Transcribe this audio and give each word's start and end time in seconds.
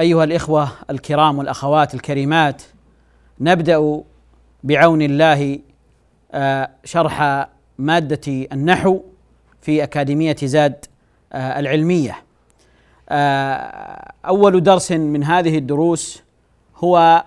أيها 0.00 0.24
الإخوة 0.24 0.68
الكرام 0.90 1.38
والأخوات 1.38 1.94
الكريمات 1.94 2.62
نبدأ 3.40 4.02
بعون 4.64 5.02
الله 5.02 5.58
آه، 6.32 6.70
شرح 6.84 7.48
مادة 7.78 8.46
النحو 8.52 9.00
في 9.62 9.82
أكاديمية 9.82 10.36
زاد 10.42 10.84
آه، 11.32 11.60
العلمية. 11.60 12.22
آه، 13.08 14.12
أول 14.24 14.62
درس 14.62 14.92
من 14.92 15.24
هذه 15.24 15.58
الدروس 15.58 16.22
هو 16.76 17.24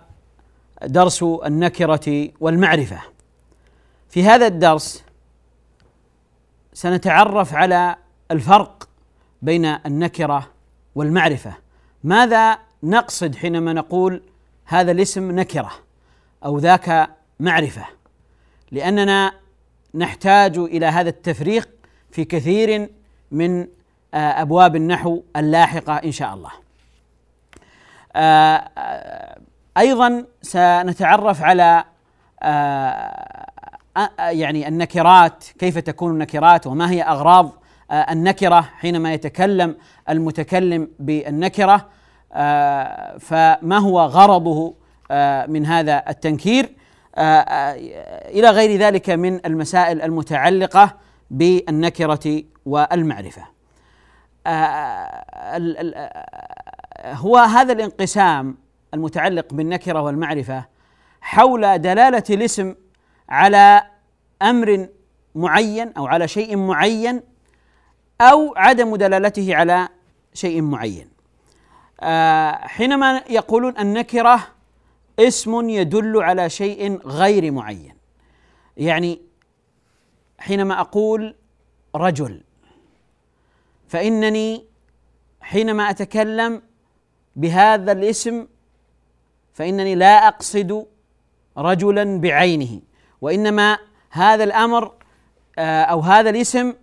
درس 0.83 1.23
النكرة 1.23 2.29
والمعرفة. 2.39 3.01
في 4.09 4.23
هذا 4.23 4.47
الدرس 4.47 5.03
سنتعرف 6.73 7.53
على 7.53 7.95
الفرق 8.31 8.89
بين 9.41 9.65
النكرة 9.65 10.49
والمعرفة. 10.95 11.62
ماذا 12.03 12.57
نقصد 12.83 13.35
حينما 13.35 13.73
نقول 13.73 14.23
هذا 14.65 14.91
الاسم 14.91 15.31
نكرة 15.31 15.71
أو 16.45 16.57
ذاك 16.57 17.09
معرفة؟ 17.39 17.85
لأننا 18.71 19.33
نحتاج 19.95 20.57
إلى 20.57 20.85
هذا 20.85 21.09
التفريق 21.09 21.69
في 22.11 22.25
كثير 22.25 22.89
من 23.31 23.67
أبواب 24.13 24.75
النحو 24.75 25.21
اللاحقة 25.35 25.95
إن 25.95 26.11
شاء 26.11 26.33
الله. 26.33 26.51
أيضا 29.77 30.25
سنتعرف 30.41 31.41
على 31.41 31.83
يعني 34.19 34.67
النكرات 34.67 35.43
كيف 35.59 35.77
تكون 35.77 36.11
النكرات 36.11 36.67
وما 36.67 36.91
هي 36.91 37.01
أغراض 37.01 37.51
النكرة 37.93 38.61
حينما 38.61 39.13
يتكلم 39.13 39.75
المتكلم 40.09 40.89
بالنكرة 40.99 41.89
فما 43.19 43.77
هو 43.77 44.01
غرضه 44.01 44.75
من 45.47 45.65
هذا 45.65 46.03
التنكير؟ 46.09 46.69
إلى 47.17 48.49
غير 48.49 48.79
ذلك 48.79 49.09
من 49.09 49.45
المسائل 49.45 50.01
المتعلقة 50.01 50.97
بالنكرة 51.31 52.43
والمعرفة. 52.65 53.43
هو 57.05 57.37
هذا 57.37 57.73
الانقسام 57.73 58.57
المتعلق 58.93 59.53
بالنكرة 59.53 60.01
والمعرفة 60.01 60.65
حول 61.21 61.77
دلالة 61.81 62.23
الاسم 62.29 62.75
على 63.29 63.83
أمر 64.41 64.87
معين 65.35 65.93
أو 65.97 66.07
على 66.07 66.27
شيء 66.27 66.57
معين 66.57 67.32
أو 68.21 68.53
عدم 68.57 68.95
دلالته 68.95 69.55
على 69.55 69.89
شيء 70.33 70.61
معين. 70.61 71.09
حينما 72.67 73.23
يقولون 73.29 73.77
النكرة 73.77 74.47
اسم 75.19 75.69
يدل 75.69 76.23
على 76.23 76.49
شيء 76.49 77.07
غير 77.07 77.51
معين. 77.51 77.95
يعني 78.77 79.21
حينما 80.39 80.81
أقول 80.81 81.35
رجل 81.95 82.41
فإنني 83.87 84.65
حينما 85.41 85.89
أتكلم 85.89 86.61
بهذا 87.35 87.91
الاسم 87.91 88.47
فإنني 89.53 89.95
لا 89.95 90.27
أقصد 90.27 90.85
رجلا 91.57 92.19
بعينه 92.19 92.81
وإنما 93.21 93.77
هذا 94.09 94.43
الأمر 94.43 94.93
أو 95.57 95.99
هذا 95.99 96.29
الاسم 96.29 96.73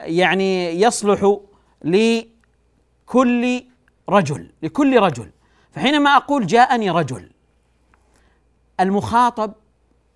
يعني 0.00 0.80
يصلح 0.80 1.36
لكل 1.84 3.64
رجل 4.08 4.50
لكل 4.62 4.98
رجل. 4.98 5.30
فحينما 5.72 6.16
أقول 6.16 6.46
جاءني 6.46 6.90
رجل 6.90 7.30
المخاطب 8.80 9.52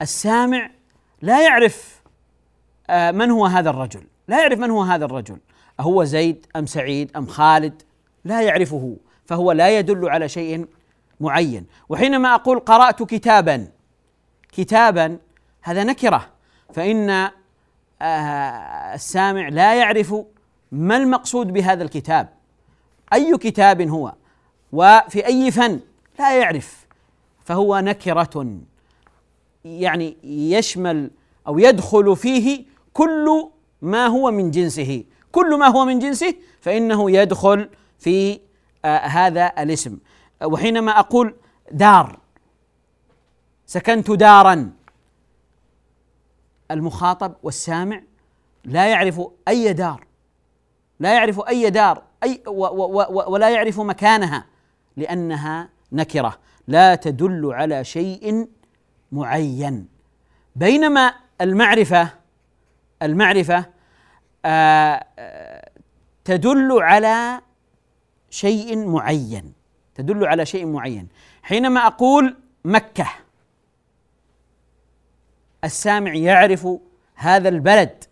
السامع 0.03 0.71
لا 1.23 1.45
يعرف 1.45 2.03
من 2.91 3.31
هو 3.31 3.47
هذا 3.47 3.71
الرجل. 3.71 4.05
لا 4.29 4.41
يعرف 4.41 4.59
من 4.59 4.71
هو 4.71 4.83
هذا 4.83 5.05
الرجل. 5.05 5.39
أهو 5.81 6.05
زيد 6.05 6.47
أم 6.57 6.67
سعيد 6.67 7.17
أم 7.17 7.27
خالد؟ 7.27 7.83
لا 8.25 8.43
يعرفه. 8.43 8.97
فهو 9.27 9.53
لا 9.53 9.79
يدل 9.79 10.09
على 10.09 10.29
شيء 10.29 10.67
معين. 11.21 11.67
وحينما 11.89 12.35
أقول 12.35 12.59
قرأت 12.59 13.03
كتابا 13.03 13.69
كتابا 14.53 15.19
هذا 15.63 15.85
نكرة. 15.85 16.29
فإن 16.75 17.31
السامع 18.03 19.49
لا 19.49 19.75
يعرف 19.75 20.15
ما 20.73 20.97
المقصود 20.97 21.53
بهذا 21.53 21.83
الكتاب. 21.83 22.29
أي 23.13 23.39
كتاب 23.39 23.81
هو؟ 23.81 24.15
وفي 24.73 25.27
أي 25.27 25.51
فن؟ 25.51 25.81
لا 26.19 26.39
يعرف. 26.39 26.87
فهو 27.45 27.79
نكرة. 27.79 28.57
يعني 29.65 30.17
يشمل 30.25 31.11
أو 31.47 31.59
يدخل 31.59 32.17
فيه 32.17 32.65
كل 32.93 33.49
ما 33.83 34.07
هو 34.07 34.31
من 34.31 34.51
جنسه. 34.51 35.05
كل 35.33 35.59
ما 35.59 35.67
هو 35.67 35.85
من 35.85 35.99
جنسه 35.99 36.35
فإنه 36.61 37.11
يدخل 37.11 37.69
في 37.99 38.41
آه 38.85 38.99
هذا 38.99 39.53
الاسم. 39.59 39.99
وحينما 40.45 40.99
أقول 40.99 41.35
دار 41.73 42.19
سكنت 43.67 44.11
دارا. 44.11 44.73
المخاطب 46.73 47.35
والسامع 47.43 48.03
لا 48.65 48.87
يعرف 48.87 49.21
أي 49.49 49.73
دار 49.73 50.07
لا 51.01 51.15
يعرف 51.15 51.41
أي 51.49 51.71
دار 51.71 52.03
أي 52.23 52.43
و 52.47 52.67
و 52.67 53.03
و 53.03 53.33
ولا 53.33 53.51
يعرف 53.51 53.81
مكانها 53.81 54.47
لأنها 54.97 55.69
نكرة 55.93 56.39
لا 56.69 56.95
تدل 56.95 57.53
على 57.53 57.85
شيء 57.85 58.49
معين. 59.13 59.89
بينما 60.57 61.15
المعرفة 61.41 62.09
المعرفة 63.03 63.65
آه 64.45 65.07
تدل 66.25 66.83
على 66.83 67.41
شيء 68.31 68.89
معين 68.89 69.53
تدل 69.95 70.27
على 70.27 70.47
شيء 70.47 70.67
معين. 70.67 71.09
حينما 71.43 71.87
أقول 71.87 72.37
مكة 72.65 73.09
السامع 75.65 76.15
يعرف 76.15 76.69
هذا 77.15 77.49
البلد 77.49 78.05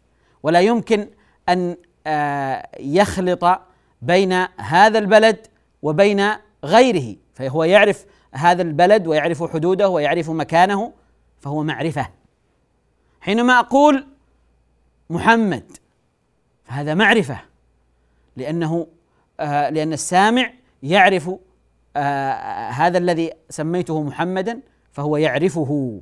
ولا 0.42 0.60
يمكن 0.60 1.08
أن 1.48 1.76
آه 2.06 2.68
يخلط 2.80 3.60
بين 4.02 4.32
هذا 4.58 4.98
البلد 4.98 5.46
وبين 5.82 6.30
غيره. 6.64 7.16
فهو 7.34 7.64
يعرف 7.64 8.06
هذا 8.32 8.62
البلد 8.62 9.06
ويعرف 9.06 9.52
حدوده 9.52 9.88
ويعرف 9.88 10.30
مكانه 10.30 10.92
فهو 11.40 11.62
معرفة. 11.62 12.08
حينما 13.20 13.58
أقول 13.58 14.06
محمد 15.10 15.72
فهذا 16.64 16.94
معرفة 16.94 17.40
لأنه 18.36 18.86
آه 19.40 19.68
لأن 19.70 19.92
السامع 19.92 20.52
يعرف 20.82 21.30
آه 21.96 22.68
هذا 22.68 22.98
الذي 22.98 23.32
سميته 23.50 24.02
محمدا 24.02 24.60
فهو 24.92 25.16
يعرفه. 25.16 26.00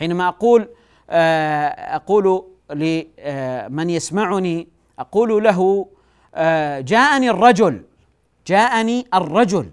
حينما 0.00 0.28
أقول 0.28 0.68
آه 1.10 1.68
أقول 1.96 2.44
لمن 2.70 3.90
يسمعني 3.90 4.68
أقول 4.98 5.44
له 5.44 5.86
جاءني 6.80 7.30
الرجل 7.30 7.82
جاءني 8.46 9.06
الرجل. 9.14 9.70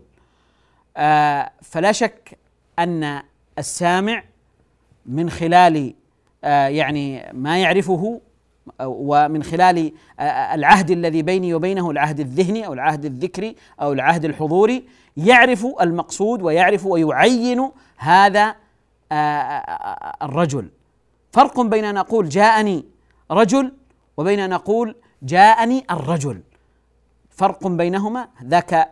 آه، 0.98 1.52
فلا 1.62 1.92
شك 1.92 2.38
أن 2.80 3.22
السامع 3.58 4.24
من 5.06 5.30
خلال 5.30 5.94
آه، 6.44 6.68
يعني 6.68 7.32
ما 7.34 7.58
يعرفه 7.58 8.22
ومن 8.80 9.44
خلال 9.44 9.92
العهد 10.54 10.92
الذي 10.92 11.22
بيني 11.22 11.54
وبينه 11.54 11.92
العهد 11.92 12.20
الذهني 12.20 12.66
أو 12.66 12.74
العهد 12.74 13.06
الذكري 13.06 13.56
أو 13.82 13.94
العهد 13.94 14.26
الحضوري 14.26 14.84
يعرف 15.18 15.68
المقصود 15.82 16.42
ويعرف 16.42 16.86
ويعين 16.86 17.72
هذا 17.98 18.56
الرجل. 19.12 20.70
فرق 21.32 21.62
بين 21.62 21.86
أن 21.86 21.98
أقول 21.98 22.30
جاءني 22.30 22.86
رجل 23.32 23.74
وبين 24.18 24.40
أن 24.40 24.54
أقول 24.54 24.96
جاءني 25.22 25.86
الرجل. 25.92 26.42
فرق 27.30 27.68
بينهما 27.68 28.28
ذاك 28.44 28.92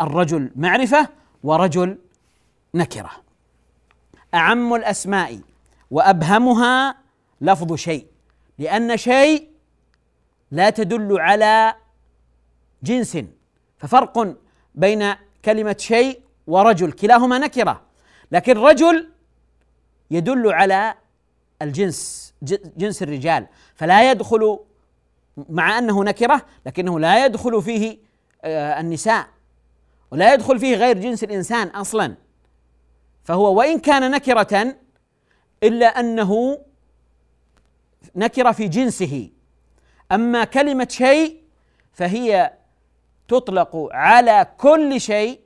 الرجل 0.00 0.50
معرفة 0.56 1.08
ورجل 1.42 1.98
نكرة. 2.74 3.10
أعم 4.34 4.74
الأسماء 4.74 5.40
وأبهمها 5.90 6.94
لفظ 7.40 7.74
شيء 7.74 8.06
لأن 8.58 8.96
شيء 8.96 9.48
لا 10.50 10.70
تدل 10.70 11.20
على 11.20 11.74
جنس. 12.82 13.18
ففرق 13.78 14.36
بين 14.74 15.14
كلمة 15.44 15.76
شيء 15.78 16.20
ورجل 16.46 16.92
كلاهما 16.92 17.38
نكرة 17.38 17.82
لكن 18.32 18.58
رجل 18.58 19.10
يدل 20.10 20.52
على 20.52 20.94
الجنس 21.62 22.34
جنس 22.76 23.02
الرجال. 23.02 23.46
فلا 23.74 24.10
يدخل 24.10 24.58
مع 25.48 25.78
أنه 25.78 26.04
نكرة 26.04 26.42
لكنه 26.66 27.00
لا 27.00 27.24
يدخل 27.24 27.62
فيه 27.62 27.98
آه، 28.44 28.80
النساء. 28.80 29.26
ولا 30.10 30.34
يدخل 30.34 30.58
فيه 30.58 30.76
غير 30.76 30.98
جنس 30.98 31.24
الإنسان 31.24 31.68
أصلا. 31.68 32.14
فهو 33.24 33.54
وإن 33.58 33.78
كان 33.78 34.10
نكرة 34.10 34.76
إلا 35.62 35.86
أنه 35.86 36.58
نكرة 38.16 38.52
في 38.52 38.68
جنسه. 38.68 39.30
أما 40.12 40.44
كلمة 40.44 40.88
شيء 40.90 41.42
فهي 41.92 42.52
تطلق 43.28 43.88
على 43.92 44.46
كل 44.58 45.00
شيء 45.00 45.40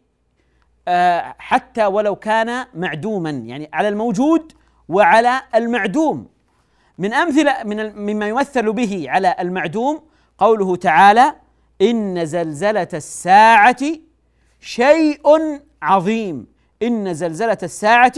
حتى 1.38 1.86
ولو 1.86 2.16
كان 2.16 2.66
معدوما 2.74 3.30
يعني 3.30 3.70
على 3.72 3.88
الموجود 3.88 4.52
وعلى 4.88 5.42
المعدوم. 5.54 6.28
من 6.98 7.14
أمثلة 7.14 7.64
من 7.64 7.96
مما 7.96 8.28
يمثل 8.28 8.72
به 8.72 9.04
على 9.08 9.36
المعدوم 9.40 10.02
قوله 10.38 10.76
تعالى 10.76 11.34
إن 11.82 12.26
زلزلة 12.26 12.88
الساعة 12.94 13.84
شيء 14.60 15.22
عظيم. 15.82 16.46
إن 16.82 17.14
زلزلة 17.14 17.58
الساعة 17.62 18.14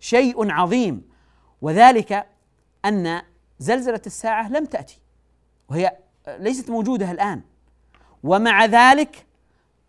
شيء 0.00 0.52
عظيم. 0.52 1.02
وذلك 1.62 2.26
أن 2.84 3.22
زلزلة 3.58 4.02
الساعة 4.06 4.48
لم 4.48 4.64
تأتي 4.64 5.00
وهي 5.68 5.96
ليست 6.38 6.70
موجودة 6.70 7.10
الآن. 7.10 7.40
ومع 8.22 8.64
ذلك 8.64 9.26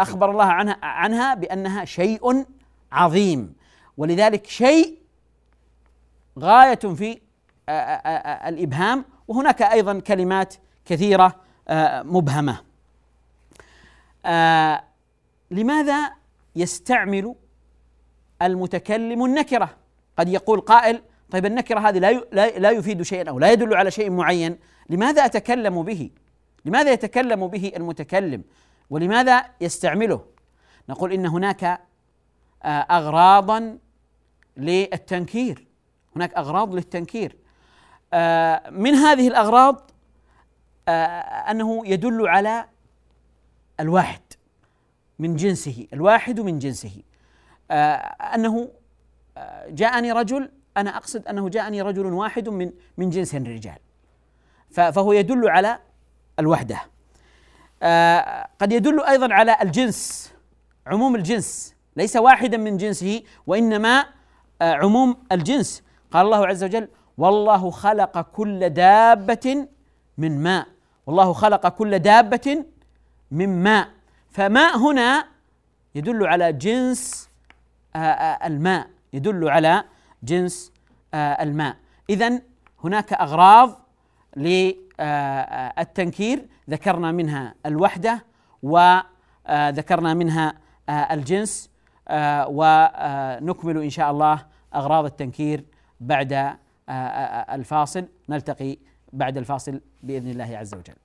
أخبر 0.04 0.32
الله 0.32 0.46
عنها 0.46 0.78
عنها 0.82 1.34
بأنها 1.34 1.86
شيء 1.86 2.46
عظيم. 2.92 3.56
ولذلك 3.98 4.48
شيء 4.48 4.98
غاية 6.40 6.76
في 6.76 7.22
الإبهام. 8.48 9.06
وهناك 9.28 9.62
أيضا 9.62 10.00
كلمات 10.00 10.54
كثيرة 10.86 11.36
مبهمة. 12.04 12.62
لماذا 15.52 16.12
يستعمل 16.56 17.36
المتكلم 18.42 19.26
النكرة؟ 19.26 19.70
قد 20.18 20.30
يقول 20.30 20.62
قائل 20.62 21.02
طيب 21.32 21.46
النكرة 21.46 21.80
هذه 21.80 21.98
لا 21.98 22.12
لا 22.60 22.70
يفيد 22.72 23.02
شيئا 23.02 23.30
أو 23.30 23.40
لا 23.40 23.52
يدل 23.52 23.74
على 23.74 23.92
شيء 23.92 24.10
معين. 24.10 24.58
لماذا 24.90 25.26
أتكلم 25.26 25.84
به؟ 25.84 26.10
لماذا 26.66 26.92
يتكلم 26.92 27.48
به 27.48 27.72
المتكلم؟ 27.76 28.44
ولماذا 28.90 29.46
يستعمله؟ 29.62 30.26
نقول 30.90 31.14
إن 31.14 31.26
هناك 31.26 31.80
اغراضا 32.66 33.78
للتنكير. 34.58 35.68
هناك 36.16 36.34
أغراض 36.34 36.76
للتنكير. 36.76 37.38
آه، 38.14 38.70
من 38.70 38.94
هذه 38.94 39.28
الأغراض 39.28 39.92
آه، 40.88 40.92
أنه 41.52 41.88
يدل 41.88 42.28
على 42.28 42.66
الواحد 43.80 44.22
من 45.20 45.36
جنسه 45.36 45.88
الواحد 45.94 46.40
من 46.40 46.60
جنسه. 46.60 47.04
آه، 47.72 47.96
أنه 48.36 48.72
جاءني 49.68 50.12
رجل 50.12 50.52
أنا 50.78 50.98
أقصد 50.98 51.28
أنه 51.28 51.50
جاءني 51.50 51.82
رجل 51.82 52.06
واحد 52.06 52.50
من 52.50 52.72
من 52.98 53.10
جنس 53.10 53.36
الرجال. 53.36 53.78
فهو 54.72 55.14
يدل 55.14 55.50
على 55.50 55.80
الوحدة. 56.40 56.93
قد 58.62 58.72
يدل 58.72 59.04
أيضا 59.04 59.34
على 59.34 59.58
الجنس 59.62 60.34
عموم 60.88 61.16
الجنس 61.16 61.76
ليس 61.96 62.16
واحدا 62.16 62.58
من 62.58 62.78
جنسه 62.78 63.24
وإنما 63.48 64.06
عموم 64.62 65.18
الجنس. 65.32 65.84
قال 66.12 66.26
الله 66.26 66.48
عز 66.48 66.64
وجل 66.64 66.88
والله 67.18 67.72
خلق 67.72 68.22
كل 68.22 68.70
دابة 68.70 69.68
من 70.18 70.44
ماء. 70.44 70.68
والله 71.06 71.34
خلق 71.34 71.68
كل 71.68 72.00
دابة 72.00 72.66
من 73.32 73.64
ماء. 73.64 73.88
فماء 74.30 74.78
هنا 74.78 75.28
يدل 75.96 76.28
على 76.28 76.54
جنس 76.54 77.30
آه، 77.96 78.00
آه، 78.00 78.48
الماء 78.48 78.88
يدل 79.14 79.50
على 79.50 79.84
جنس 80.24 80.72
آه، 81.14 81.44
الماء. 81.44 81.76
إذا 82.10 82.42
هناك 82.84 83.14
أغراض 83.14 83.80
للتنكير 85.00 86.48
ذكرنا 86.70 87.12
منها 87.12 87.56
الوحدة 87.66 88.26
وذكرنا 88.64 90.14
منها 90.14 90.54
الجنس 90.90 91.70
ونكمل 92.48 93.78
إن 93.78 93.90
شاء 93.90 94.12
الله 94.12 94.46
أغراض 94.76 95.06
التنكير 95.06 95.66
بعد 96.00 96.34
آه، 96.34 96.58
آه، 96.90 96.92
آه، 96.92 97.56
الفاصل 97.56 98.08
نلتقي 98.30 98.78
بعد 99.14 99.38
الفاصل 99.38 99.82
بإذن 100.04 100.30
الله 100.30 100.58
عز 100.58 100.76
وجل. 100.76 100.96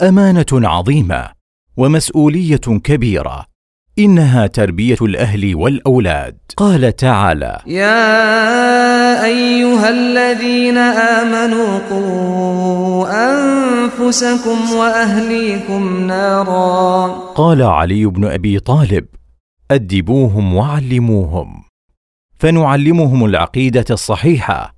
أمانة 0.00 0.46
عظيمة 0.52 1.28
ومسؤولية 1.76 2.56
كبيرة 2.84 3.46
إنها 3.98 4.46
تربية 4.46 4.96
الأهل 5.02 5.54
والأولاد. 5.54 6.38
قال 6.56 6.96
تعالى 6.96 7.58
يا 7.66 9.24
أيها 9.24 9.88
الذين 9.88 10.78
آمنوا 10.78 11.78
قوا 11.90 13.06
أنفسكم 13.30 14.74
وأهليكم 14.76 16.06
نارا. 16.06 17.06
قال 17.34 17.62
علي 17.62 18.06
بن 18.06 18.24
أبي 18.24 18.58
طالب 18.58 19.06
أدبوهم 19.70 20.54
وعلموهم 20.54 21.62
فنعلمهم 22.38 23.24
العقيدة 23.24 23.84
الصحيحة 23.90 24.77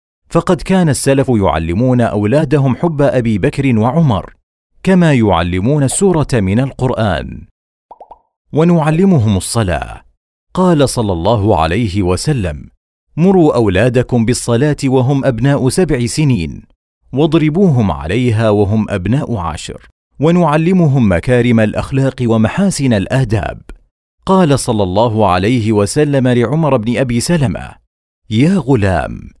فقد 0.31 0.61
كان 0.61 0.89
السلف 0.89 1.29
يعلمون 1.29 2.01
أولادهم 2.01 2.75
حب 2.75 3.01
أبي 3.01 3.37
بكر 3.37 3.79
وعمر 3.79 4.33
كما 4.83 5.13
يعلمون 5.13 5.83
السورة 5.83 6.27
من 6.33 6.59
القرآن. 6.59 7.47
ونعلمهم 8.53 9.37
الصلاة. 9.37 10.01
قال 10.53 10.89
صلى 10.89 11.11
الله 11.11 11.61
عليه 11.61 12.03
وسلم 12.03 12.69
مروا 13.17 13.55
أولادكم 13.55 14.25
بالصلاة 14.25 14.77
وهم 14.85 15.25
أبناء 15.25 15.69
سبع 15.69 16.05
سنين 16.05 16.61
واضربوهم 17.13 17.91
عليها 17.91 18.49
وهم 18.49 18.89
أبناء 18.89 19.37
عشر 19.37 19.87
ونعلمهم 20.19 21.11
مكارم 21.11 21.59
الأخلاق 21.59 22.15
ومحاسن 22.21 22.93
الآداب. 22.93 23.61
قال 24.25 24.59
صلى 24.59 24.83
الله 24.83 25.31
عليه 25.31 25.71
وسلم 25.71 26.27
لعمر 26.27 26.77
بن 26.77 26.97
أبي 26.97 27.19
سلمة 27.19 27.71
يا 28.29 28.57
غلام 28.57 29.40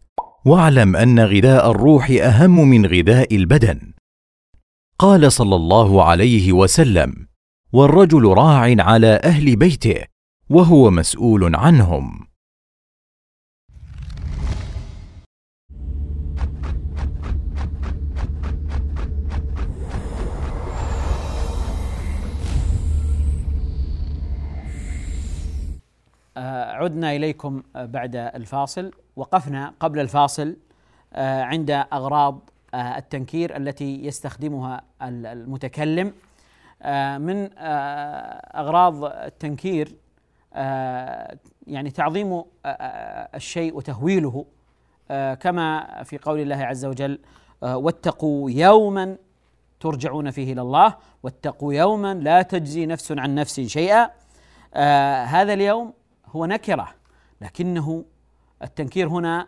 واعلم 0.45 0.95
أن 0.95 1.19
غذاء 1.19 1.71
الروح 1.71 2.09
أهم 2.09 2.69
من 2.69 2.85
غذاء 2.85 3.35
البدن. 3.35 3.93
قال 4.99 5.31
صلى 5.31 5.55
الله 5.55 6.03
عليه 6.03 6.53
وسلم 6.53 7.27
والرجل 7.73 8.25
راع 8.25 8.75
على 8.79 9.21
أهل 9.23 9.55
بيته 9.55 10.05
وهو 10.49 10.91
مسؤول 10.91 11.55
عنهم. 11.55 12.27
عدنا 26.81 27.15
إليكم 27.15 27.63
بعد 27.75 28.15
الفاصل. 28.15 28.91
وقفنا 29.15 29.73
قبل 29.79 29.99
الفاصل 29.99 30.57
آه، 31.13 31.43
عند 31.43 31.71
أغراض 31.71 32.49
التنكير 32.73 33.57
التي 33.57 34.05
يستخدمها 34.05 34.81
المتكلم. 35.01 36.13
من 37.17 37.49
أغراض 38.55 39.03
التنكير 39.03 39.95
يعني 41.67 41.91
تعظيم 41.95 42.43
الشيء 43.35 43.75
وتهويله. 43.75 44.45
كما 45.39 46.03
في 46.03 46.17
قول 46.17 46.39
الله 46.39 46.55
عز 46.55 46.85
وجل 46.85 47.19
واتقوا 47.61 48.51
يوما 48.51 49.17
ترجعون 49.79 50.31
فيه 50.31 50.53
إلى 50.53 50.61
الله 50.61 50.95
واتقوا 51.23 51.73
يوما 51.73 52.13
لا 52.13 52.41
تجزي 52.41 52.85
نفس 52.85 53.11
عن 53.11 53.35
نفس 53.35 53.59
شيئا. 53.59 54.09
هذا 55.23 55.53
اليوم 55.53 55.93
هو 56.27 56.45
نكرة 56.45 56.87
لكنه 57.41 58.05
التنكير 58.63 59.07
هنا 59.07 59.47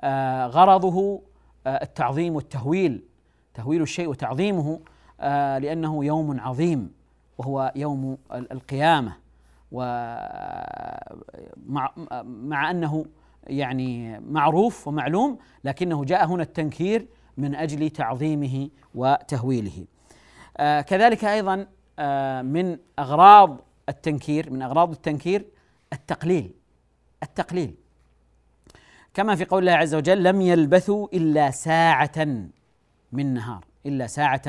آه، 0.00 0.46
غرضه 0.46 1.22
آه، 1.66 1.82
التعظيم 1.82 2.34
والتهويل. 2.34 3.04
تهويل 3.54 3.82
الشيء 3.82 4.08
وتعظيمه 4.08 4.80
آه، 5.20 5.58
لأنه 5.58 6.04
يوم 6.04 6.40
عظيم 6.40 6.92
وهو 7.38 7.72
يوم 7.76 8.18
القيامة. 8.32 9.16
ومع 9.72 9.92
مع 12.24 12.70
أنه 12.70 13.06
يعني 13.46 14.20
معروف 14.20 14.88
ومعلوم 14.88 15.38
لكنه 15.64 16.04
جاء 16.04 16.26
هنا 16.26 16.42
التنكير 16.42 17.06
من 17.36 17.54
أجل 17.54 17.90
تعظيمه 17.90 18.68
وتهويله. 18.94 19.86
كذلك 20.58 21.24
أيضا 21.24 21.56
من 22.42 22.78
أغراض 22.98 23.60
التنكير 23.88 24.50
من 24.50 24.62
أغراض 24.62 24.90
التنكير 24.90 25.46
التقليل. 25.92 26.54
التقليل. 27.22 27.74
كما 29.14 29.34
في 29.34 29.44
قول 29.44 29.62
الله 29.62 29.72
عز 29.72 29.94
وجل 29.94 30.22
لم 30.22 30.40
يلبثوا 30.40 31.08
إلا 31.14 31.50
ساعة 31.50 32.26
من 33.12 33.34
نهار 33.34 33.64
إلا 33.86 34.06
ساعة 34.06 34.42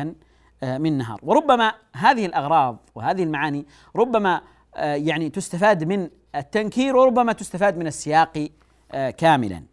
آه، 0.63 0.77
من 0.77 0.97
نهار. 0.97 1.19
وربما 1.23 1.73
هذه 1.95 2.25
الأغراض 2.25 2.77
وهذه 2.95 3.23
المعاني 3.23 3.65
ربما 3.95 4.41
آه، 4.75 4.95
يعني 4.95 5.29
تستفاد 5.29 5.83
من 5.83 6.09
التنكير 6.35 6.95
وربما 6.95 7.33
تستفاد 7.33 7.77
من 7.77 7.87
السياق 7.87 8.49
آه، 8.91 9.09
كاملا. 9.09 9.63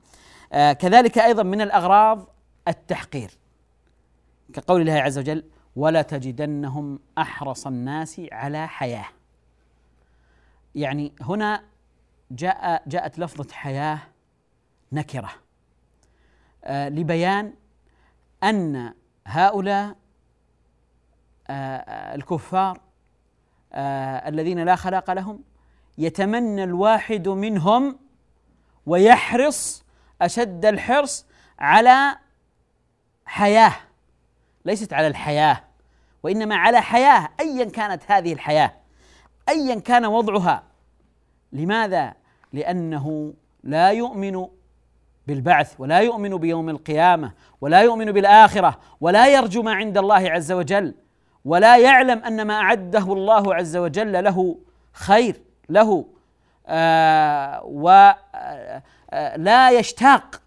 كذلك 0.53 1.19
أيضا 1.19 1.43
من 1.43 1.61
الأغراض 1.61 2.29
التحقير. 2.69 3.31
كقول 4.53 4.81
الله 4.81 4.93
عز 4.93 5.19
وجل 5.19 5.45
ولا 5.77 6.03
تجدنهم 6.03 6.99
أحرص 7.19 7.67
الناس 7.67 8.23
على 8.33 8.69
حياة. 8.69 9.09
يعني 10.75 11.13
هنا 11.21 11.63
جاء 12.31 12.83
جاءت 12.87 13.19
لفظة 13.19 13.53
حياة 13.53 13.99
نكرة. 14.93 15.31
آه 16.65 16.89
لبيان 16.89 17.55
أن 18.45 18.95
هؤلاء 19.27 19.97
آه 21.51 22.15
الكفار 22.15 22.81
آه 23.73 24.29
الذين 24.29 24.65
لا 24.65 24.77
خلاق 24.77 25.11
لهم 25.11 25.45
يتمنى 25.99 26.65
الواحد 26.65 27.29
منهم 27.29 27.99
ويحرص 28.87 29.85
أشد 30.23 30.65
الحرص 30.65 31.27
على 31.59 32.19
حياة. 33.27 33.73
ليست 34.65 34.93
على 34.93 35.07
الحياة 35.07 35.65
وإنما 36.23 36.57
على 36.57 36.81
حياة 36.81 37.29
أيا 37.41 37.65
كانت 37.65 38.03
هذه 38.07 38.33
الحياة 38.33 38.75
ايا 39.49 39.81
كان 39.81 40.07
وضعها. 40.07 40.63
لماذا؟ 41.53 42.15
لأنه 42.53 43.35
لا 43.63 43.91
يؤمن 43.91 44.49
بالبعث 45.27 45.75
ولا 45.79 45.99
يؤمن 46.01 46.37
بيوم 46.37 46.69
القيامة 46.69 47.33
ولا 47.61 47.81
يؤمن 47.83 48.13
بالآخرة 48.13 48.79
ولا 49.01 49.29
يرجو 49.29 49.63
ما 49.63 49.75
عند 49.75 49.99
الله 49.99 50.31
عز 50.31 50.53
وجل 50.53 50.95
ولا 51.45 51.77
يعلم 51.79 52.19
أن 52.25 52.43
ما 52.43 52.55
أعده 52.55 53.13
الله 53.13 53.55
عز 53.55 53.77
وجل 53.77 54.25
له 54.25 54.57
خير 54.93 55.41
له 55.69 56.07
آه 56.67 57.65
ولا 57.65 58.19
آه 59.13 59.71
يشتاق 59.71 60.41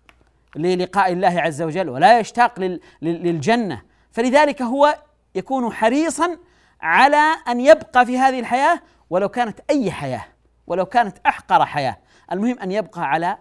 للقاء 0.56 1.12
الله 1.12 1.42
عز 1.42 1.62
وجل 1.62 1.90
ولا 1.90 2.20
يشتاق 2.20 2.60
للجنة. 3.02 3.82
فلذلك 4.12 4.62
هو 4.62 4.96
يكون 5.36 5.74
حريصا 5.74 6.38
على 6.82 7.36
أن 7.48 7.60
يبقى 7.60 8.06
في 8.06 8.18
هذه 8.18 8.40
الحياة 8.40 8.80
ولو 9.10 9.30
كانت 9.30 9.60
أي 9.70 9.92
حياة 9.92 10.26
ولو 10.68 10.86
كانت 10.86 11.18
أحقر 11.28 11.66
حياة. 11.66 11.98
المهم 12.32 12.60
أن 12.60 12.72
يبقى 12.72 13.10
على 13.10 13.38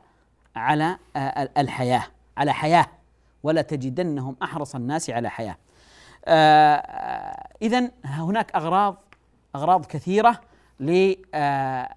على 0.57 0.99
آه، 1.17 1.51
الحياة 1.59 2.05
على 2.37 2.53
حياة. 2.53 2.87
ولا 3.43 3.63
تجدنهم 3.63 4.37
أحرص 4.43 4.75
الناس 4.75 5.11
على 5.11 5.31
حياة. 5.31 5.57
آه، 6.25 7.49
اذا 7.63 7.91
هناك 8.05 8.57
أغراض 8.57 8.97
أغراض 9.57 9.87
كثيرة 9.87 10.41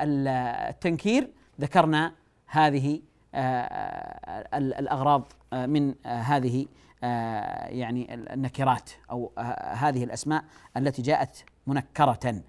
للتنكير 0.03 1.29
ذكرنا 1.61 2.13
هذه 2.47 3.01
آه، 3.35 4.47
الأغراض 4.53 5.33
من 5.53 5.95
هذه 6.05 6.65
آه، 7.03 7.67
يعني 7.67 8.13
النكرات 8.13 8.89
أو 9.11 9.31
آه، 9.37 9.73
هذه 9.73 10.03
الأسماء 10.03 10.43
التي 10.77 11.01
جاءت 11.01 11.43
منكرة. 11.67 12.41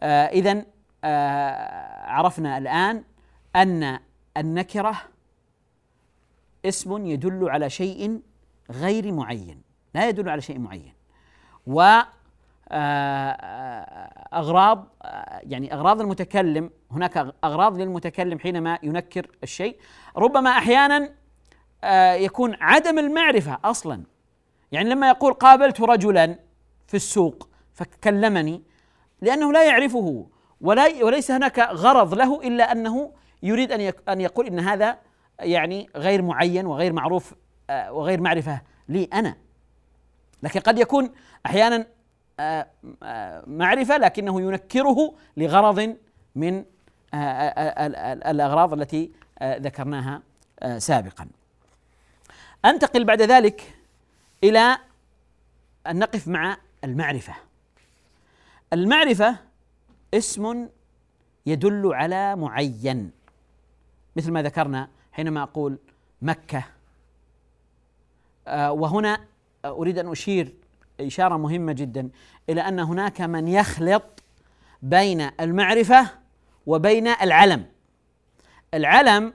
آه، 0.00 0.26
اذا 0.26 0.64
عرفنا 2.04 2.58
الآن 2.58 3.04
أن 3.56 3.98
النكرة 4.36 4.96
اسم 6.66 7.06
يدل 7.06 7.48
على 7.50 7.70
شيء 7.70 8.20
غير 8.70 9.12
معين 9.12 9.62
لا 9.94 10.08
يدل 10.08 10.28
على 10.28 10.40
شيء 10.40 10.58
معين. 10.58 10.92
و 11.66 11.98
أغراض 14.32 14.86
يعني 15.42 15.74
أغراض 15.74 16.00
المتكلم 16.00 16.70
هناك 16.90 17.34
أغراض 17.44 17.80
للمتكلم 17.80 18.38
حينما 18.38 18.78
ينكر 18.82 19.26
الشيء. 19.42 19.76
ربما 20.16 20.50
أحيانا 20.50 21.10
آه، 21.84 22.12
يكون 22.12 22.56
عدم 22.60 22.98
المعرفة 22.98 23.58
أصلا. 23.64 24.02
يعني 24.72 24.88
لما 24.88 25.08
يقول 25.08 25.32
قابلت 25.32 25.80
رجلا 25.80 26.38
في 26.86 26.94
السوق 26.94 27.48
فكلمني 27.74 28.62
لأنه 29.20 29.52
لا 29.52 29.64
يعرفه 29.64 30.26
ولا 30.60 31.04
وليس 31.04 31.30
هناك 31.30 31.58
غرض 31.58 32.14
له 32.14 32.40
إلا 32.40 32.72
أنه 32.72 33.12
يريد 33.42 33.72
أن 33.72 33.92
أن 34.08 34.20
يقول 34.20 34.46
إن 34.46 34.58
هذا 34.58 34.98
يعني 35.42 35.88
غير 35.96 36.22
معين 36.22 36.66
وغير 36.66 36.92
معروف 36.92 37.34
آه، 37.70 37.92
وغير 37.92 38.20
معرفة 38.20 38.60
لي 38.88 39.04
أنا. 39.04 39.36
لكن 40.42 40.60
قد 40.60 40.78
يكون 40.78 41.10
أحيانا 41.46 41.86
آه، 42.40 42.66
معرفة 43.46 43.96
لكنه 43.96 44.40
ينكره 44.40 45.14
لغرض 45.36 45.96
من 46.34 46.64
الأغراض 48.26 48.72
التي 48.72 49.10
ذكرناها 49.42 50.22
سابقا. 50.78 51.26
أنتقل 52.64 53.04
بعد 53.04 53.22
ذلك 53.22 53.74
إلى 54.44 54.78
أن 55.86 55.98
نقف 55.98 56.28
مع 56.28 56.56
المعرفة. 56.84 57.34
المعرفة 58.72 59.36
اسم 60.14 60.68
يدل 61.46 61.94
على 61.94 62.36
معين 62.36 63.10
مثل 64.16 64.30
ما 64.30 64.42
ذكرنا 64.42 64.88
حينما 65.12 65.42
أقول 65.42 65.78
مكة. 66.22 66.64
آه، 68.48 68.72
وهنا 68.72 69.20
أريد 69.64 69.98
أن 69.98 70.08
أشير 70.10 70.54
إشارة 71.00 71.36
مهمة 71.36 71.72
جدا 71.72 72.10
إلى 72.48 72.60
أن 72.60 72.80
هناك 72.80 73.20
من 73.20 73.48
يخلط 73.48 74.22
بين 74.82 75.30
المعرفة 75.40 76.10
وبين 76.66 77.06
العلم. 77.08 77.66
العلم 78.74 79.32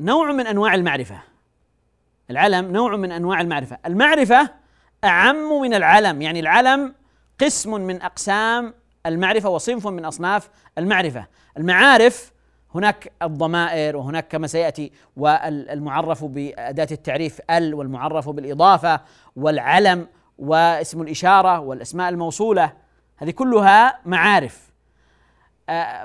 نوع 0.00 0.32
من 0.32 0.46
أنواع 0.46 0.74
المعرفة. 0.74 1.20
العلم 2.30 2.72
نوع 2.72 2.96
من 2.96 3.12
أنواع 3.12 3.40
المعرفة. 3.40 3.78
المعرفة 3.86 4.50
أعم 5.04 5.60
من 5.60 5.74
العلم 5.74 6.22
يعني 6.22 6.40
العلم 6.40 6.94
قسم 7.40 7.80
من 7.80 8.02
أقسام 8.02 8.74
المعرفة 9.06 9.48
وصنف 9.48 9.86
من 9.86 10.04
أصناف 10.04 10.50
المعرفة. 10.78 11.26
المعارف 11.56 12.33
هناك 12.74 13.12
الضمائر 13.22 13.96
وهناك 13.96 14.28
كما 14.28 14.46
سيأتي 14.46 14.92
والمعرف 15.16 16.24
بأداة 16.24 16.88
التعريف 16.92 17.40
ال 17.50 17.74
والمعرف 17.74 18.28
بالإضافة 18.28 19.00
والعلم 19.36 20.08
واسم 20.38 21.02
الإشارة 21.02 21.60
والأسماء 21.60 22.08
الموصولة. 22.08 22.72
هذه 23.16 23.30
كلها 23.30 24.00
معارف. 24.06 24.72
آه، 25.68 26.04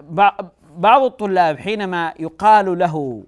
بعض 0.75 1.03
الطلاب 1.03 1.57
حينما 1.57 2.13
يقال 2.19 2.79
له 2.79 3.23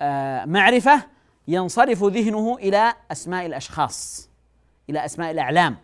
آه، 0.00 0.44
معرفة 0.44 1.02
ينصرف 1.48 2.04
ذهنه 2.04 2.56
إلى 2.56 2.94
أسماء 3.12 3.46
الأشخاص 3.46 4.30
إلى 4.90 5.04
أسماء 5.04 5.30
الأعلام. 5.30 5.76